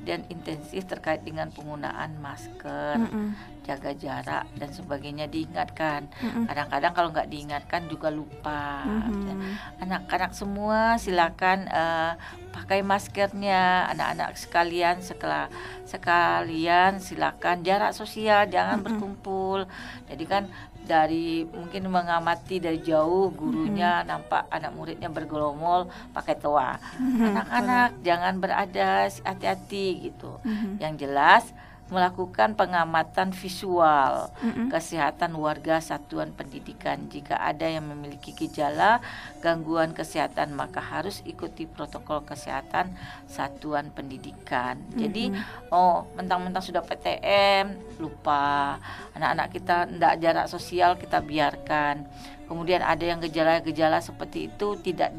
[0.00, 3.36] dan intensif terkait dengan penggunaan masker, Mm-mm.
[3.68, 6.08] jaga jarak dan sebagainya diingatkan.
[6.48, 8.88] Kadang-kadang kalau nggak diingatkan juga lupa.
[8.88, 9.84] Mhm.
[9.84, 12.12] Anak-anak semua silakan eh,
[12.48, 15.52] pakai maskernya, anak-anak sekalian sekala
[15.84, 18.86] sekalian silakan jarak sosial, jangan Mm-mm.
[18.88, 19.68] berkumpul.
[20.08, 20.48] Jadi kan
[20.90, 26.74] dari mungkin mengamati dari jauh gurunya nampak anak muridnya bergelomol pakai toa.
[26.98, 30.42] Anak-anak jangan berada hati-hati gitu.
[30.42, 30.82] Mhm.
[30.82, 31.44] Yang jelas
[31.90, 34.70] melakukan pengamatan visual Mm-mm.
[34.70, 37.10] kesehatan warga satuan pendidikan.
[37.10, 39.02] Jika ada yang memiliki gejala
[39.42, 42.94] gangguan kesehatan maka harus ikuti protokol kesehatan
[43.26, 44.78] satuan pendidikan.
[44.94, 45.34] Jadi
[45.74, 48.78] oh mentang-mentang sudah PTM lupa
[49.18, 52.06] anak-anak kita tidak jarak sosial kita biarkan.
[52.50, 55.14] Kemudian ada yang gejala-gejala seperti itu tidak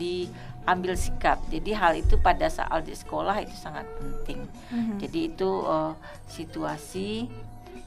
[0.61, 1.41] diambil sikap.
[1.47, 4.45] Jadi hal itu pada saat di sekolah itu sangat penting.
[4.69, 4.97] Mhm.
[4.99, 5.91] Jadi itu eh,
[6.27, 7.09] situasi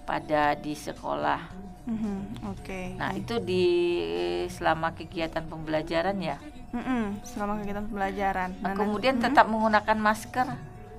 [0.03, 1.41] pada di sekolah.
[1.85, 2.97] Mhm, Oke.
[2.97, 3.65] Nah itu di
[4.49, 6.37] selama kegiatan pembelajaran ya.
[6.75, 8.51] Mm-mm, selama kegiatan pembelajaran.
[8.59, 10.49] Nah, Nah, kemudian nanti- tetap menggunakan masker.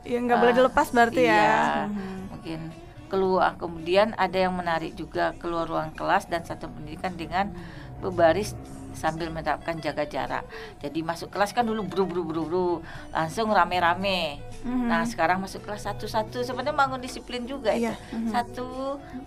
[0.05, 1.33] ya nggak boleh Ah, dilepas berarti ya.
[1.33, 2.13] Iya, Mhm.
[2.29, 2.59] mungkin
[3.07, 3.57] keluar.
[3.57, 7.49] Kemudian ada yang menarik juga keluar ruang kelas dan satu pendidikan dengan
[7.97, 8.53] berbaris
[8.95, 10.43] sambil menerapkan jaga jarak.
[10.81, 12.69] Jadi masuk kelas kan dulu buru buru buru buru
[13.11, 14.39] langsung rame-rame.
[14.63, 14.87] Mhm.
[14.89, 18.31] Nah sekarang masuk kelas satu-satu sebenarnya bangun disiplin juga Iya, itu mhm.
[18.31, 18.67] satu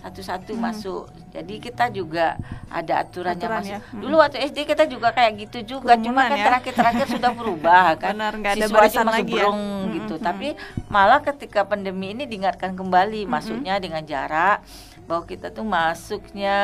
[0.02, 1.02] satu-satu masuk.
[1.28, 2.40] Jadi kita juga
[2.72, 3.72] ada aturannya Aturan masuk.
[3.72, 4.00] ya, mhm.
[4.02, 6.46] Dulu waktu SD kita juga kayak gitu juga, cuma Kerumunan kan ya.
[6.50, 8.12] terakhir-terakhir sudah berubah kan.
[8.16, 9.46] Benar, nggak ada Siswa aja masuk lagi ya.
[9.52, 10.14] Mhm, gitu.
[10.18, 10.24] mhm.
[10.24, 10.48] Tapi
[10.88, 14.64] malah ketika pandemi ini diingatkan kembali masuknya dengan jarak
[15.08, 16.56] bahwa kita tuh masuknya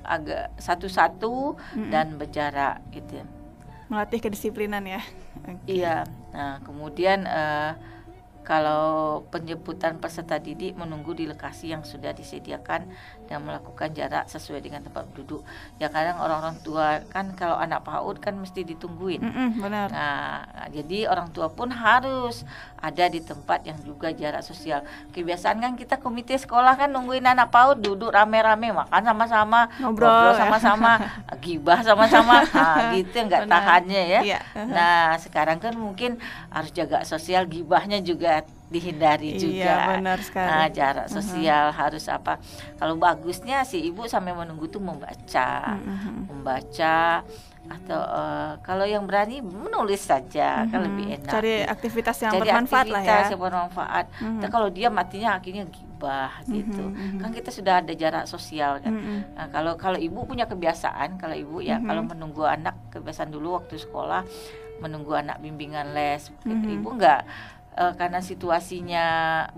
[0.00, 1.90] agak satu-satu Mhm.
[1.90, 3.18] dan berjarak gitu.
[3.84, 5.02] melatih kedisiplinan ya.
[5.44, 5.60] Oke.
[5.68, 6.08] Iya.
[6.32, 7.76] Nah, kemudian eh,
[8.42, 12.88] kalau penjemputan peserta didik menunggu di lokasi yang sudah disediakan
[13.24, 15.40] dan melakukan jarak sesuai dengan tempat duduk.
[15.80, 19.20] Ya kadang orang-orang tua kan kalau anak PAUD kan mesti ditungguin.
[19.24, 19.88] Mm-mm, benar.
[19.88, 22.44] Nah, jadi orang tua pun harus
[22.78, 24.84] ada di tempat yang juga jarak sosial.
[25.16, 30.44] Kebiasaan kan kita komite sekolah kan nungguin anak PAUD duduk rame-rame makan sama-sama, Ngobrol, ya.
[30.44, 30.92] sama-sama,
[31.44, 32.44] gibah sama-sama.
[32.52, 33.52] Nah, gitu nggak Benar.
[33.52, 34.20] tahannya ya.
[34.20, 34.40] Iya.
[34.68, 36.20] Nah, sekarang kan mungkin
[36.52, 39.70] harus jaga sosial gibahnya juga dihindari juga.
[39.70, 40.48] Iya, benar sekali.
[40.48, 42.42] Nah, jarak sosial harus apa?
[42.74, 46.26] Kalau bagusnya si ibu sampai menunggu tuh membaca, Mhm.
[46.26, 47.22] membaca
[47.64, 50.84] atau eh, kalau yang berani menulis saja kan Mhm.
[50.84, 51.32] lebih enak.
[51.32, 53.08] Cari aktivitas yang Cari bermanfaat lah ya.
[53.08, 54.04] aktivitas yang bermanfaat.
[54.20, 54.40] Mhm.
[54.42, 56.84] Tapi kalau dia matinya akhirnya gibah gitu.
[56.84, 57.16] mhm.
[57.16, 58.92] Kan kita sudah ada jarak sosial kan.
[58.92, 59.16] Mhm.
[59.32, 61.86] Nah, kalau kalau ibu punya kebiasaan, kalau ibu ya Mhm.
[61.86, 64.20] kalau menunggu anak kebiasaan dulu waktu sekolah
[64.74, 66.68] menunggu anak bimbingan les, Mhm.
[66.74, 67.22] ibu enggak
[67.74, 69.04] eh, karena situasinya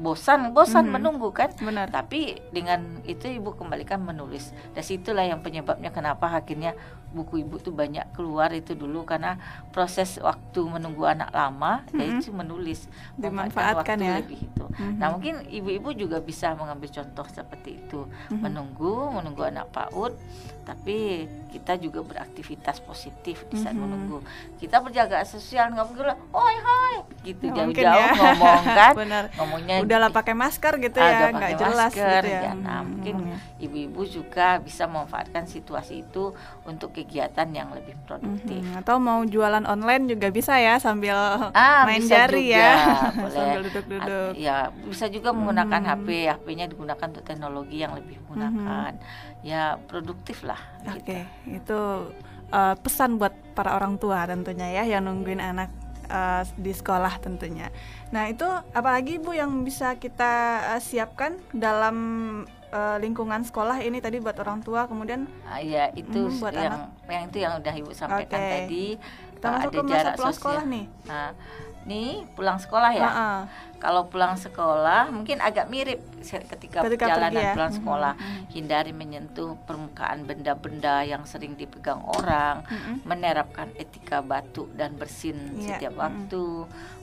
[0.00, 0.92] bosan, bosan Mhm.
[0.92, 1.52] menunggu kan.
[1.60, 1.92] Benar.
[1.92, 4.56] Tapi dengan itu ibu kembalikan menulis.
[4.72, 6.72] Dan situlah yang penyebabnya kenapa akhirnya
[7.16, 11.96] buku ibu tuh banyak keluar itu dulu karena proses waktu menunggu anak lama Mhm.
[11.96, 12.84] yaitu menulis
[13.16, 14.14] Dimanfaatkan waktu ya.
[14.20, 14.64] lebih itu.
[14.70, 14.96] Mhm.
[14.96, 18.38] Nah mungkin ibu-ibu juga bisa mengambil contoh seperti itu Mhm.
[18.38, 20.12] menunggu menunggu anak PAUD
[20.62, 23.80] tapi kita juga beraktivitas positif di saat Mhm.
[23.80, 24.18] menunggu
[24.56, 28.10] kita berjaga sosial nggak mungkin lah, oi hai gitu jauh-jauh ya.
[28.12, 29.24] ngomong kan Benar.
[29.32, 32.42] ngomongnya Udahlah pakai masker gitu ya, nggak jelas masker, gitu ya.
[32.42, 32.52] ya.
[32.52, 33.38] Nah, Mhm, mungkin ngomongnya.
[33.56, 38.58] ibu-ibu juga bisa memanfaatkan situasi itu untuk kegiatan yang lebih produktif.
[38.58, 41.14] Mhm, Atau mau jualan online juga bisa ya sambil
[41.54, 42.74] Ah, main jari juga, ya,
[43.14, 43.30] boleh.
[43.38, 44.30] sambil duduk-duduk.
[44.34, 45.88] Ya, bisa juga menggunakan Mhm.
[45.88, 48.98] HP, HP-nya digunakan untuk teknologi yang lebih menggunakan.
[49.40, 50.58] Ya, produktif lah.
[50.84, 51.62] Oke, gitu.
[51.62, 51.80] itu
[52.50, 55.70] uh, pesan buat para orang tua tentunya ya yang nungguin anak
[56.06, 57.70] uh, di sekolah tentunya.
[58.10, 60.32] Nah itu apalagi bu yang bisa kita
[60.74, 61.96] uh, siapkan dalam
[62.68, 66.76] uh, lingkungan sekolah ini tadi buat orang tua kemudian Ah, ya, itu Mhm, buat yang
[67.06, 68.52] yang itu yang udah Ibu sampaikan Oke.
[68.52, 68.86] tadi.
[69.36, 70.40] kita eh, masuk ada ke masa jarak pulang sosial.
[70.40, 70.84] sekolah nih.
[71.04, 71.30] Nah,
[71.84, 73.04] nih pulang sekolah ya.
[73.04, 73.30] Ha-ha.
[73.76, 77.52] Kalau pulang sekolah mungkin agak mirip ketika, Ketika perjalanan ya.
[77.52, 78.12] pulang Mhm, sekolah.
[78.16, 78.40] mhm.
[78.48, 83.04] Hindari menyentuh permukaan benda-benda yang sering dipegang orang, Mhm.
[83.04, 86.00] menerapkan etika batuk dan bersin Iya, setiap mhm.
[86.00, 86.44] waktu,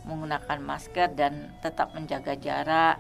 [0.04, 2.98] menggunakan masker dan tetap menjaga jarak.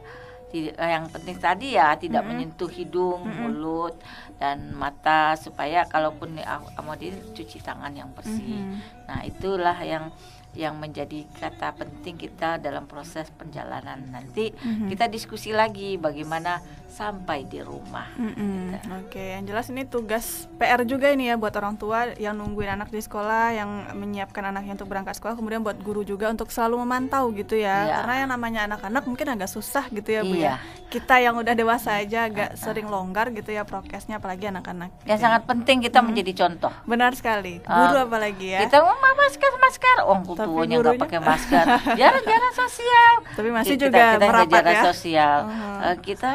[0.53, 2.29] Tidak- eh, yang penting tadi ya tidak Mhm.
[2.29, 3.37] menyentuh hidung, Mhm.
[3.41, 3.97] mulut
[4.37, 6.37] dan mata supaya kalaupun
[6.85, 6.93] mau
[7.33, 8.61] cuci tangan yang bersih.
[8.61, 8.77] Mhm.
[9.09, 10.13] Nah, itulah yang
[10.53, 14.87] yang menjadi kata penting kita dalam proses perjalanan nanti Mhm.
[14.87, 18.05] kita diskusi lagi bagaimana sampai di rumah.
[18.13, 18.69] Mm-mm.
[18.71, 18.87] Gitu.
[18.99, 22.93] Oke, yang jelas ini tugas PR juga ini ya buat orang tua yang nungguin anak
[22.93, 27.33] di sekolah, yang menyiapkan anaknya untuk berangkat sekolah, kemudian buat guru juga untuk selalu memantau
[27.33, 27.81] gitu ya.
[27.83, 27.93] Iya.
[27.97, 30.53] Karena yang namanya anak-anak mungkin agak susah gitu ya bu Iya.
[30.53, 30.55] ya.
[30.87, 34.93] Kita yang udah dewasa aja agak sering longgar gitu ya prokesnya, apalagi anak-anak.
[34.93, 35.17] Yang gitu ya.
[35.17, 36.73] sangat penting kita menjadi contoh.
[36.85, 37.57] benar sekali.
[37.65, 38.69] Ah, Guru apalagi ya.
[38.69, 41.65] Kita mau "Ma, masker masker, oh Tapi tuanya nggak pakai masker,
[41.99, 43.13] jarak-jarak sosial.
[43.31, 44.83] Tapi masih Kita- juga kita merapat jarak ya.
[44.83, 45.37] sosial.
[45.81, 46.31] Eh, kita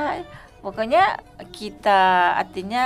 [0.59, 1.05] pokoknya
[1.49, 2.01] kita
[2.37, 2.85] artinya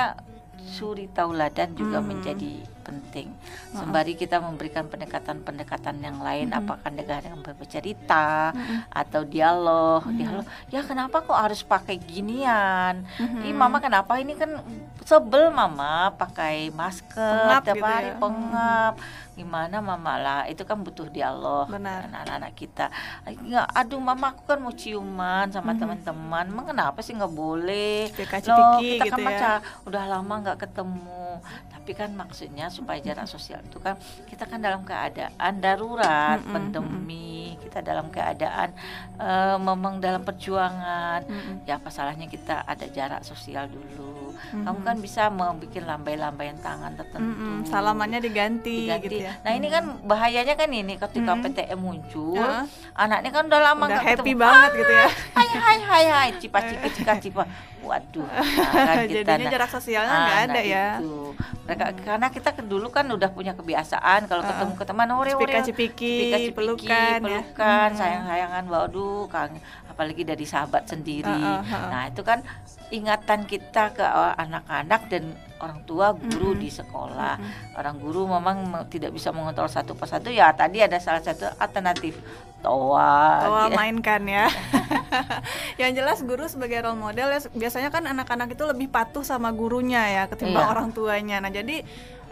[0.63, 2.07] suri tauladan juga Mhm.
[2.07, 3.29] menjadi penting.
[3.73, 6.59] Sembari kita memberikan pendekatan-pendekatan yang lain, Mhm.
[6.59, 8.85] apakah dengan bercerita Mm-mm.
[8.87, 10.13] atau dialog, Mhm.
[10.15, 10.45] dialog.
[10.69, 13.09] Ya kenapa kok harus pakai ginian?
[13.17, 13.43] Mhm.
[13.43, 14.61] Ih mama kenapa ini kan
[15.03, 18.19] sebel mama pakai masker Pengap tiap gitu hari ya.
[18.19, 18.95] pengap.
[19.33, 22.93] Gimana mama lah itu kan butuh dialog anak-anak kita.
[23.25, 25.81] Nggak, aduh mama aku kan mau ciuman sama Mhm.
[25.81, 26.45] teman-teman.
[26.47, 28.05] Emang kenapa sih nggak boleh?
[28.05, 29.25] Loh Cipika-cipiki kita gitu kan ya.
[29.25, 29.53] macam
[29.87, 31.25] udah lama nggak ketemu.
[31.73, 33.95] Tapi kan maksudnya supaya jarak sosial itu kan.
[34.29, 38.71] Kita kan dalam keadaan darurat, Mm-mm, pandemi, kita dalam keadaan
[39.19, 41.27] eh, memang dalam perjuangan.
[41.27, 41.57] Mm-mm.
[41.67, 44.65] ya apa salahnya kita ada jarak sosial dulu Mhm.
[44.65, 47.65] kamu kan bisa membuat lambai-lambaian tangan tertentu Mm-mm.
[47.65, 49.07] Salamannya diganti, diganti.
[49.07, 49.33] gitu ya.
[49.41, 51.43] nah ini kan bahayanya kan ini ketika Mhm.
[51.43, 52.65] PTM muncul Heeh.
[52.95, 54.41] anaknya kan udah lama Udah happy ketemu.
[54.41, 55.09] banget gitu ya.
[55.33, 57.45] hai hai hai hai cipa cipa cipa cipa
[57.81, 60.87] waduh nah, kan kita Jadinya nah, jarak sosialnya ah, nggak ada nah ya.
[60.95, 61.15] itu.
[61.63, 64.51] mereka karena kita dulu kan udah punya kebiasaan kalau Heeh.
[64.53, 67.41] ketemu ke teman ore ore Cipika-cipiki, Cipika-cipiki, pelukan ya.
[67.43, 67.99] pelukan, Mhm.
[67.99, 69.59] sayang-sayangan, waduh, kang,
[69.93, 71.29] apalagi dari sahabat sendiri.
[71.29, 71.89] Heeh, heeh.
[71.89, 72.41] Nah itu kan
[72.89, 75.25] ingatan kita ke uh, anak-anak dan
[75.59, 76.59] orang tua, guru Mhm.
[76.59, 77.35] di sekolah.
[77.37, 77.53] Mhm.
[77.75, 80.29] Orang guru memang me- tidak bisa mengontrol satu persatu.
[80.29, 82.19] Ya tadi ada salah satu alternatif
[82.59, 83.23] toa.
[83.41, 83.75] Toa gitu.
[83.75, 84.47] mainkan ya.
[85.81, 90.03] yang jelas guru sebagai role model ya biasanya kan anak-anak itu lebih patuh sama gurunya
[90.11, 90.73] ya ketimbang Iya.
[90.73, 91.37] orang tuanya.
[91.39, 91.83] Nah, jadi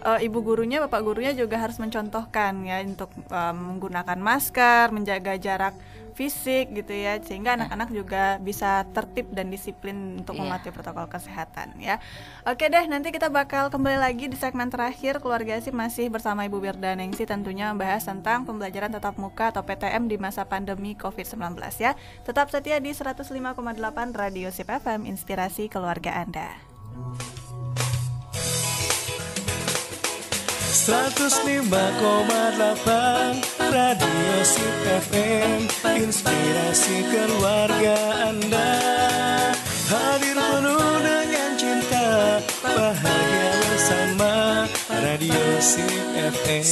[0.00, 5.74] eh, ibu gurunya, bapak gurunya juga harus mencontohkan ya untuk eh, menggunakan masker, menjaga jarak
[6.20, 10.44] fisik gitu ya sehingga anak-anak juga bisa tertib dan disiplin untuk Iya.
[10.44, 11.96] mematuhi protokol kesehatan ya.
[12.44, 16.60] Oke deh, nanti kita bakal kembali lagi di segmen terakhir keluarga sih masih bersama Ibu
[16.60, 21.96] Birda Nengsi tentunya membahas tentang pembelajaran tatap muka atau PTM di masa pandemi COVID-19 ya.
[22.28, 26.52] Tetap setia di 105,8 Radio Sip FM Inspirasi Keluarga Anda.
[30.70, 31.66] 105,8
[33.74, 35.66] Radio Sip FM
[35.98, 38.78] Inspirasi keluarga Anda
[39.90, 45.90] Hadir penuh dengan cinta Bahagia bersama Radio Sip
[46.38, 46.62] FM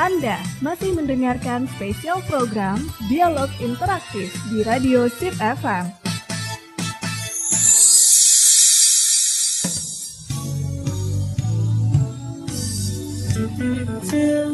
[0.00, 2.80] Anda masih mendengarkan spesial program
[3.12, 6.07] Dialog Interaktif di Radio Sip FM.
[14.10, 14.47] till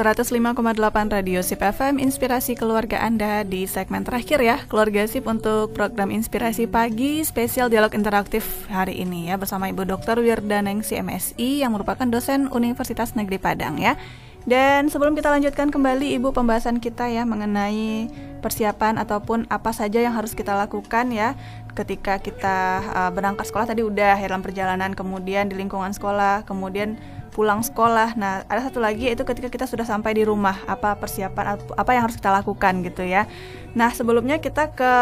[0.00, 6.08] .8 Radio Sip FM Inspirasi keluarga Anda di segmen terakhir ya Keluarga Sip untuk program
[6.08, 10.24] Inspirasi Pagi Spesial Dialog Interaktif hari ini ya Bersama Ibu Dr.
[10.24, 14.00] Wirda Nengsi MSI Yang merupakan dosen Universitas Negeri Padang ya
[14.48, 18.08] Dan sebelum kita lanjutkan kembali Ibu pembahasan kita ya Mengenai
[18.40, 21.36] persiapan ataupun apa saja yang harus kita lakukan ya
[21.76, 27.19] Ketika kita uh, berangkat sekolah tadi udah ya, dalam perjalanan Kemudian di lingkungan sekolah Kemudian
[27.30, 28.18] pulang sekolah.
[28.18, 31.90] Nah, ada satu lagi yaitu ketika kita sudah sampai di rumah, apa persiapan ap- apa
[31.94, 33.30] yang harus kita lakukan gitu ya.
[33.72, 34.92] Nah, sebelumnya kita ke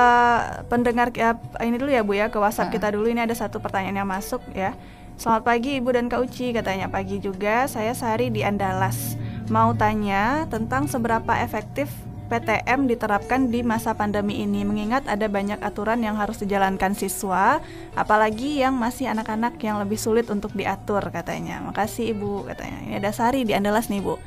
[0.69, 4.05] pendengar ya, ini dulu ya Bu ya, ke WhatsApp kita dulu ini ada satu pertanyaan
[4.05, 4.77] yang masuk ya.
[5.19, 7.67] Selamat pagi Ibu dan Kak Uci katanya pagi juga.
[7.67, 9.19] Saya Sari di Andalas.
[9.51, 11.91] Mau tanya tentang seberapa efektif
[12.29, 17.59] PTM diterapkan di masa pandemi ini mengingat ada banyak aturan yang harus dijalankan siswa
[17.97, 23.11] apalagi yang masih anak-anak yang lebih sulit untuk diatur katanya makasih ibu katanya ini ada
[23.11, 24.21] Sari di Andalas nih bu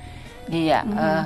[0.49, 0.97] Iya, Mhm.
[0.97, 1.25] eh,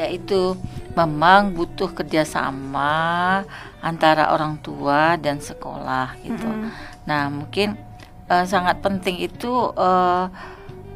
[0.00, 0.56] yaitu
[0.96, 3.44] memang butuh kerjasama
[3.78, 6.48] antara orang tua dan sekolah gitu.
[6.48, 6.68] Mhm.
[7.06, 7.76] Nah mungkin
[8.26, 10.24] eh, sangat penting itu eh,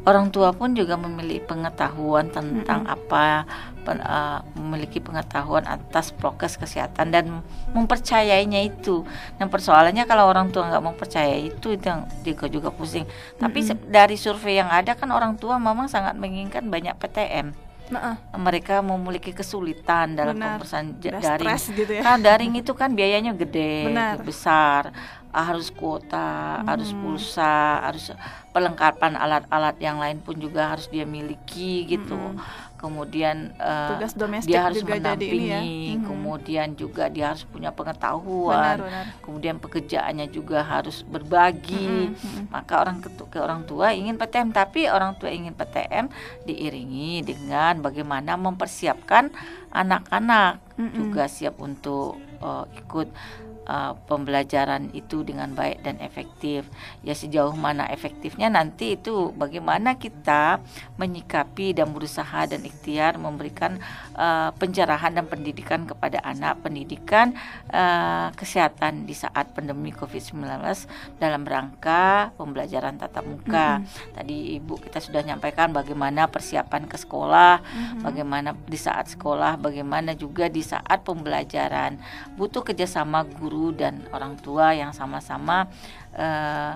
[0.02, 3.46] orang tua pun juga memiliki pengetahuan tentang apa
[3.82, 9.06] pen- uh, memiliki pengetahuan atas prokes kesehatan dan mempercayainya itu.
[9.36, 13.06] Dan persoalannya kalau orang tua nggak mempercayai itu itu yang juga juga pusing.
[13.36, 17.54] Tapi se- dari survei yang ada kan orang tua memang sangat menginginkan banyak PTM.
[17.92, 21.44] Nah, ah, Mereka memiliki kesulitan dalam pemeriksaan daring.
[21.76, 22.00] gitu ya.
[22.00, 24.16] Nah, daring itu kan biayanya gede, Benar.
[24.24, 24.82] besar,
[25.32, 27.00] harus kuota, harus Hmm.
[27.00, 28.12] pulsa, harus
[28.52, 32.12] pelengkapan alat-alat yang lain pun juga harus dia miliki gitu.
[32.12, 32.68] Mm-mm.
[32.76, 33.54] Kemudian
[33.94, 35.60] Tugas domestik dia harus juga jadi ini ya.
[35.62, 36.02] mendampingi, Mhm.
[36.02, 39.04] kemudian juga dia harus punya Benar, pengetahuan, benar.
[39.22, 42.10] kemudian pekerjaannya juga harus berbagi.
[42.10, 42.44] Mm-mm, mm-mm.
[42.50, 46.10] Maka orang ke orang tua ingin PTM, tapi orang tua ingin PTM
[46.42, 49.30] diiringi dengan bagaimana mempersiapkan
[49.70, 50.92] anak-anak Mm-mm.
[50.92, 53.08] juga siap untuk uh, ikut
[53.66, 56.66] uh, pembelajaran itu dengan baik dan efektif.
[57.06, 60.62] Ya sejauh mana efektifnya nanti itu bagaimana kita
[60.96, 63.78] menyikapi dan berusaha dan ikhtiar memberikan
[64.16, 67.34] uh, pencerahan dan pendidikan kepada anak, pendidikan
[67.70, 70.42] uh, kesehatan di saat pandemi Covid-19
[71.18, 73.82] dalam rangka pembelajaran tatap muka.
[74.16, 77.60] Tadi Ibu kita sudah nyampaikan bagaimana persiapan ke sekolah,
[78.00, 82.00] bagaimana di saat sekolah, bagaimana juga di saat pembelajaran.
[82.36, 85.68] Butuh kerjasama guru dan orang tua yang sama-sama
[86.16, 86.72] eh,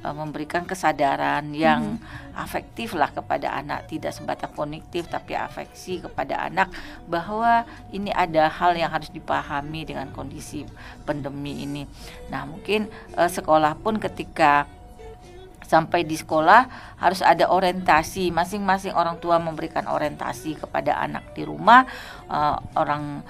[0.00, 2.00] eh, memberikan kesadaran yang
[2.36, 6.68] afektif lah kepada anak, tidak sebatas kognitif tapi afeksi kepada anak
[7.08, 10.64] bahwa ini ada hal yang harus dipahami dengan kondisi
[11.08, 11.82] pandemi ini.
[12.32, 14.68] Nah mungkin eh, sekolah pun ketika
[15.66, 18.30] sampai di sekolah harus ada orientasi.
[18.30, 21.84] Masing-masing orang tua memberikan orientasi kepada anak di rumah
[22.30, 23.20] eh, orang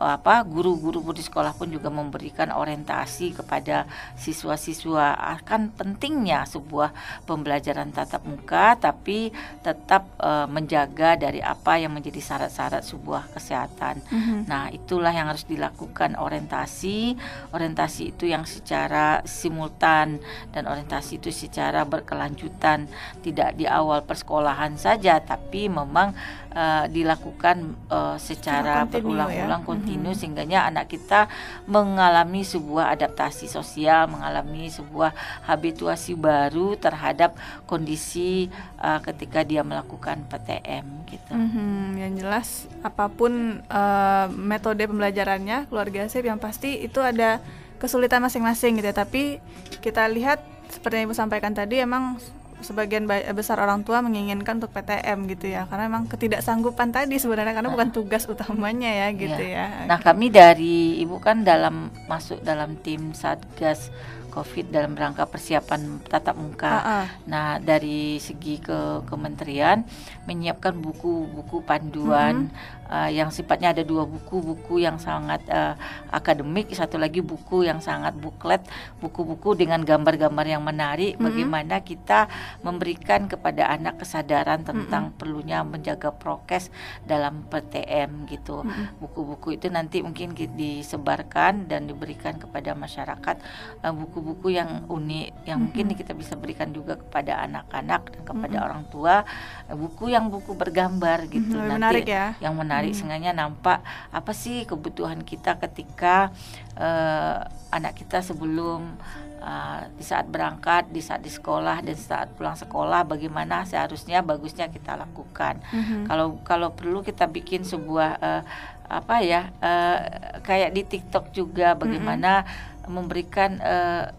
[0.00, 6.92] apa guru-guru di sekolah pun juga memberikan orientasi kepada siswa-siswa akan pentingnya sebuah
[7.24, 9.30] pembelajaran tatap muka tapi
[9.64, 14.02] tetap eh, menjaga dari apa yang menjadi syarat-syarat sebuah kesehatan.
[14.08, 14.38] Mhm.
[14.46, 17.16] Nah, itulah yang harus dilakukan orientasi.
[17.52, 22.88] Orientasi itu yang secara simultan dan orientasi itu secara berkelanjutan,
[23.20, 26.16] tidak di awal persekolahan saja, tapi memang
[26.56, 29.66] eh, dilakukan eh, secara berulang-ulang ya.
[29.68, 30.18] kontinu Mhm.
[30.18, 31.28] sehingga anak kita
[31.68, 35.12] mengalami sebuah adaptasi sosial, mengalami sebuah
[35.44, 37.36] habituasi baru terhadap
[37.68, 38.48] kondisi
[38.80, 41.32] eh, ketika dia melakukan PTM gitu.
[41.36, 47.44] Mhm, yang jelas apa pun eh, metode pembelajarannya keluarga SIP yang pasti itu ada
[47.76, 48.96] kesulitan masing-masing gitu ya.
[48.96, 49.38] Tapi
[49.84, 50.40] kita lihat
[50.72, 52.16] seperti yang Ibu sampaikan tadi emang
[52.60, 57.52] sebagian ba- besar orang tua menginginkan untuk PTM gitu ya karena emang ketidaksanggupan tadi sebenarnya
[57.52, 59.84] karena bukan tugas utamanya ya gitu ya.
[59.84, 63.92] Nah, kami dari Ibu kan dalam masuk dalam tim Satgas
[64.36, 66.68] Covid dalam rangka persiapan tatap muka.
[66.68, 67.04] Ah, ah.
[67.24, 69.80] Nah, dari segi ke kementerian
[70.28, 72.52] menyiapkan buku-buku panduan
[72.86, 75.74] uh, yang sifatnya ada dua buku, buku yang sangat uh,
[76.08, 78.62] akademik, satu lagi buku yang sangat buklet,
[78.98, 81.18] buku-buku dengan gambar-gambar yang menarik.
[81.18, 82.26] Bagaimana kita
[82.60, 86.70] memberikan kepada anak kesadaran tentang perlunya menjaga prokes
[87.02, 88.62] dalam PTM gitu.
[88.96, 93.36] Buku-buku itu nanti mungkin ki- disebarkan dan diberikan kepada masyarakat
[93.80, 98.82] uh, buku-buku yang unik yang mungkin kita bisa berikan juga kepada anak-anak dan kepada orang
[98.86, 99.24] tua
[99.66, 102.26] uh, buku yang buku bergambar gitu Mhm, lebih nanti menarik ya.
[102.38, 103.80] yang menarik sehingga nampak
[104.12, 106.34] apa sih kebutuhan kita ketika
[106.76, 108.96] uh, anak kita sebelum
[109.40, 114.68] uh, di saat berangkat, di saat di sekolah dan saat pulang sekolah bagaimana seharusnya bagusnya
[114.68, 115.60] kita lakukan.
[115.72, 116.10] Mhm.
[116.10, 118.42] Kalau kalau perlu kita bikin sebuah uh,
[118.86, 119.98] apa ya uh,
[120.46, 122.46] kayak di TikTok juga bagaimana
[122.86, 124.14] memberikan uh,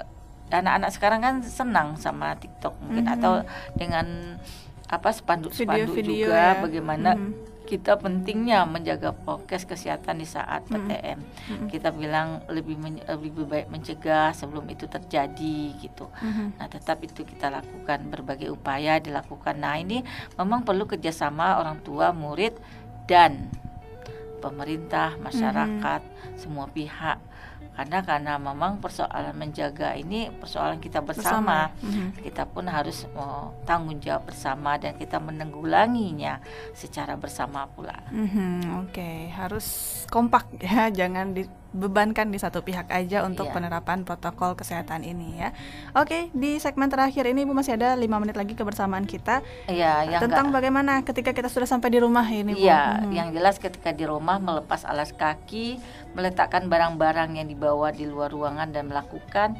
[0.51, 3.15] anak-anak sekarang kan senang sama TikTok mungkin Mhm.
[3.19, 3.33] atau
[3.75, 4.35] dengan
[4.87, 6.59] apa spanduk-spanduk juga ya.
[6.63, 7.46] bagaimana Mhm.
[7.67, 10.63] Kita pentingnya menjaga prokes kesehatan di saat.
[10.71, 11.19] PTM.
[11.19, 11.67] Mhm.
[11.67, 16.07] Kita bilang lebih men- lebih baik mencegah sebelum itu terjadi gitu.
[16.23, 16.55] Mhm.
[16.55, 19.59] Nah, tetap itu kita lakukan berbagai upaya dilakukan.
[19.59, 20.01] Nah, ini
[20.39, 22.55] memang perlu kerjasama orang tua, murid,
[23.03, 23.51] dan
[24.39, 26.01] pemerintah, masyarakat,
[26.39, 27.19] semua pihak.
[27.77, 31.69] Karena karena memang persoalan menjaga ini persoalan kita bersama.
[31.77, 32.25] Mhm.
[32.25, 36.41] Kita pun harus oh, tanggung jawab bersama dan kita menanggulanginya
[36.73, 38.01] secara bersama pula.
[38.09, 41.37] Mhm, Oke, harus kompak ya, jangan
[41.77, 43.53] dibebankan di satu pihak aja untuk Iya.
[43.53, 45.53] penerapan protokol kesehatan ini ya.
[45.93, 50.19] Oke, di segmen terakhir ini Ibu masih ada lima menit lagi kebersamaan kita Iya, yang
[50.19, 52.59] tentang enggak- bagaimana ketika kita sudah sampai di rumah ini Bu.
[52.59, 53.13] Iya, Mhm.
[53.13, 55.77] yang jelas ketika di rumah melepas alas kaki,
[56.11, 59.53] meletakkan barang-barang yang dibawa di luar ruangan dan melakukan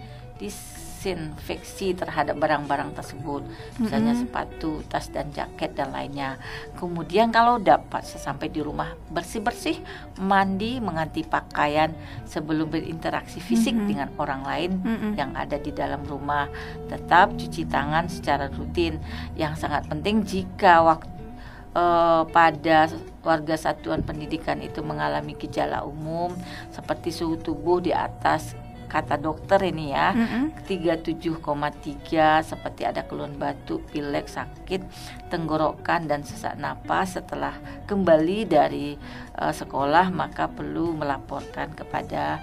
[0.98, 3.46] desinfeksi terhadap barang-barang tersebut,
[3.78, 4.26] misalnya Mm-mm.
[4.26, 6.42] sepatu, tas dan jaket dan lainnya.
[6.74, 9.78] Kemudian kalau dapat sesampai di rumah bersih-bersih,
[10.18, 11.94] mandi, mengganti pakaian
[12.26, 13.86] sebelum berinteraksi fisik Mhm.
[13.86, 15.14] dengan orang lain Mm-mm.
[15.14, 16.50] yang ada di dalam rumah.
[16.90, 18.98] Tetap cuci tangan secara rutin.
[19.38, 21.14] Yang sangat penting jika waktu
[21.78, 22.90] eh, pada
[23.22, 26.34] warga satuan pendidikan itu mengalami gejala umum
[26.74, 28.58] seperti suhu tubuh di atas
[28.88, 30.56] kata dokter ini ya Mm-mm.
[30.64, 31.44] 37,3
[32.42, 34.82] seperti ada keluhan batuk, pilek, sakit,
[35.28, 37.54] tenggorokan dan sesak napas setelah
[37.86, 38.96] kembali dari
[39.36, 42.40] eh, sekolah maka perlu melaporkan kepada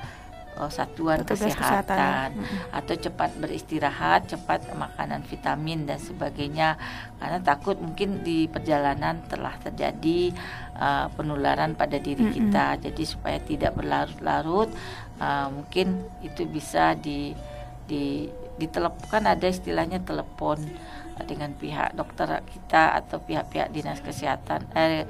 [0.60, 2.28] eh, satuan Petugas kesehatan, kesehatan.
[2.36, 2.76] Mm-mm.
[2.76, 6.76] atau cepat beristirahat, cepat makanan vitamin dan sebagainya
[7.18, 10.30] karena takut mungkin di perjalanan telah terjadi
[10.76, 12.36] eh, penularan pada diri Mm-mm.
[12.36, 12.76] kita.
[12.84, 14.68] Jadi supaya tidak berlarut-larut
[15.20, 17.32] eh, mungkin itu bisa di
[17.84, 20.56] di ditelepon ada istilahnya telepon
[21.26, 25.06] dengan pihak dokter kita atau pihak-pihak dinas kesehatan eh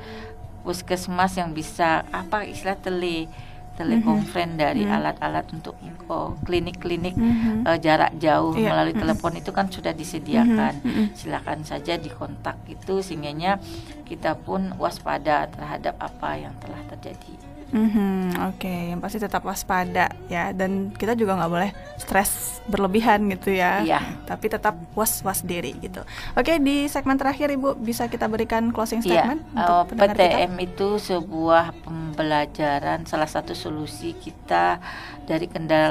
[0.65, 3.29] puskesmas yang bisa apa istilah tele
[3.75, 4.93] telekonferen dari Mhm.
[4.97, 5.75] alat-alat untuk
[6.07, 7.67] oh, klinik-klinik Mhm.
[7.67, 9.03] eh, jarak jauh Iya, melalui mhm.
[9.03, 10.79] telepon itu kan sudah disediakan.
[10.81, 11.07] Mhm, mhm.
[11.19, 13.59] Silakan saja dikontak itu sehingga
[14.07, 17.35] kita pun waspada terhadap apa yang telah terjadi.
[17.75, 23.51] Mhm, Oke, yang pasti tetap waspada ya, dan kita juga nggak boleh stres berlebihan gitu
[23.51, 23.83] ya.
[23.83, 24.01] Iya.
[24.25, 26.07] Tapi tetap was-was diri gitu.
[26.39, 30.23] Oke, di segmen terakhir Ibu bisa kita berikan closing Iya, statement eh, untuk pendengar kita?
[30.39, 34.79] PTM itu sebuah pembelajaran salah satu solusi kita
[35.27, 35.91] dari kendala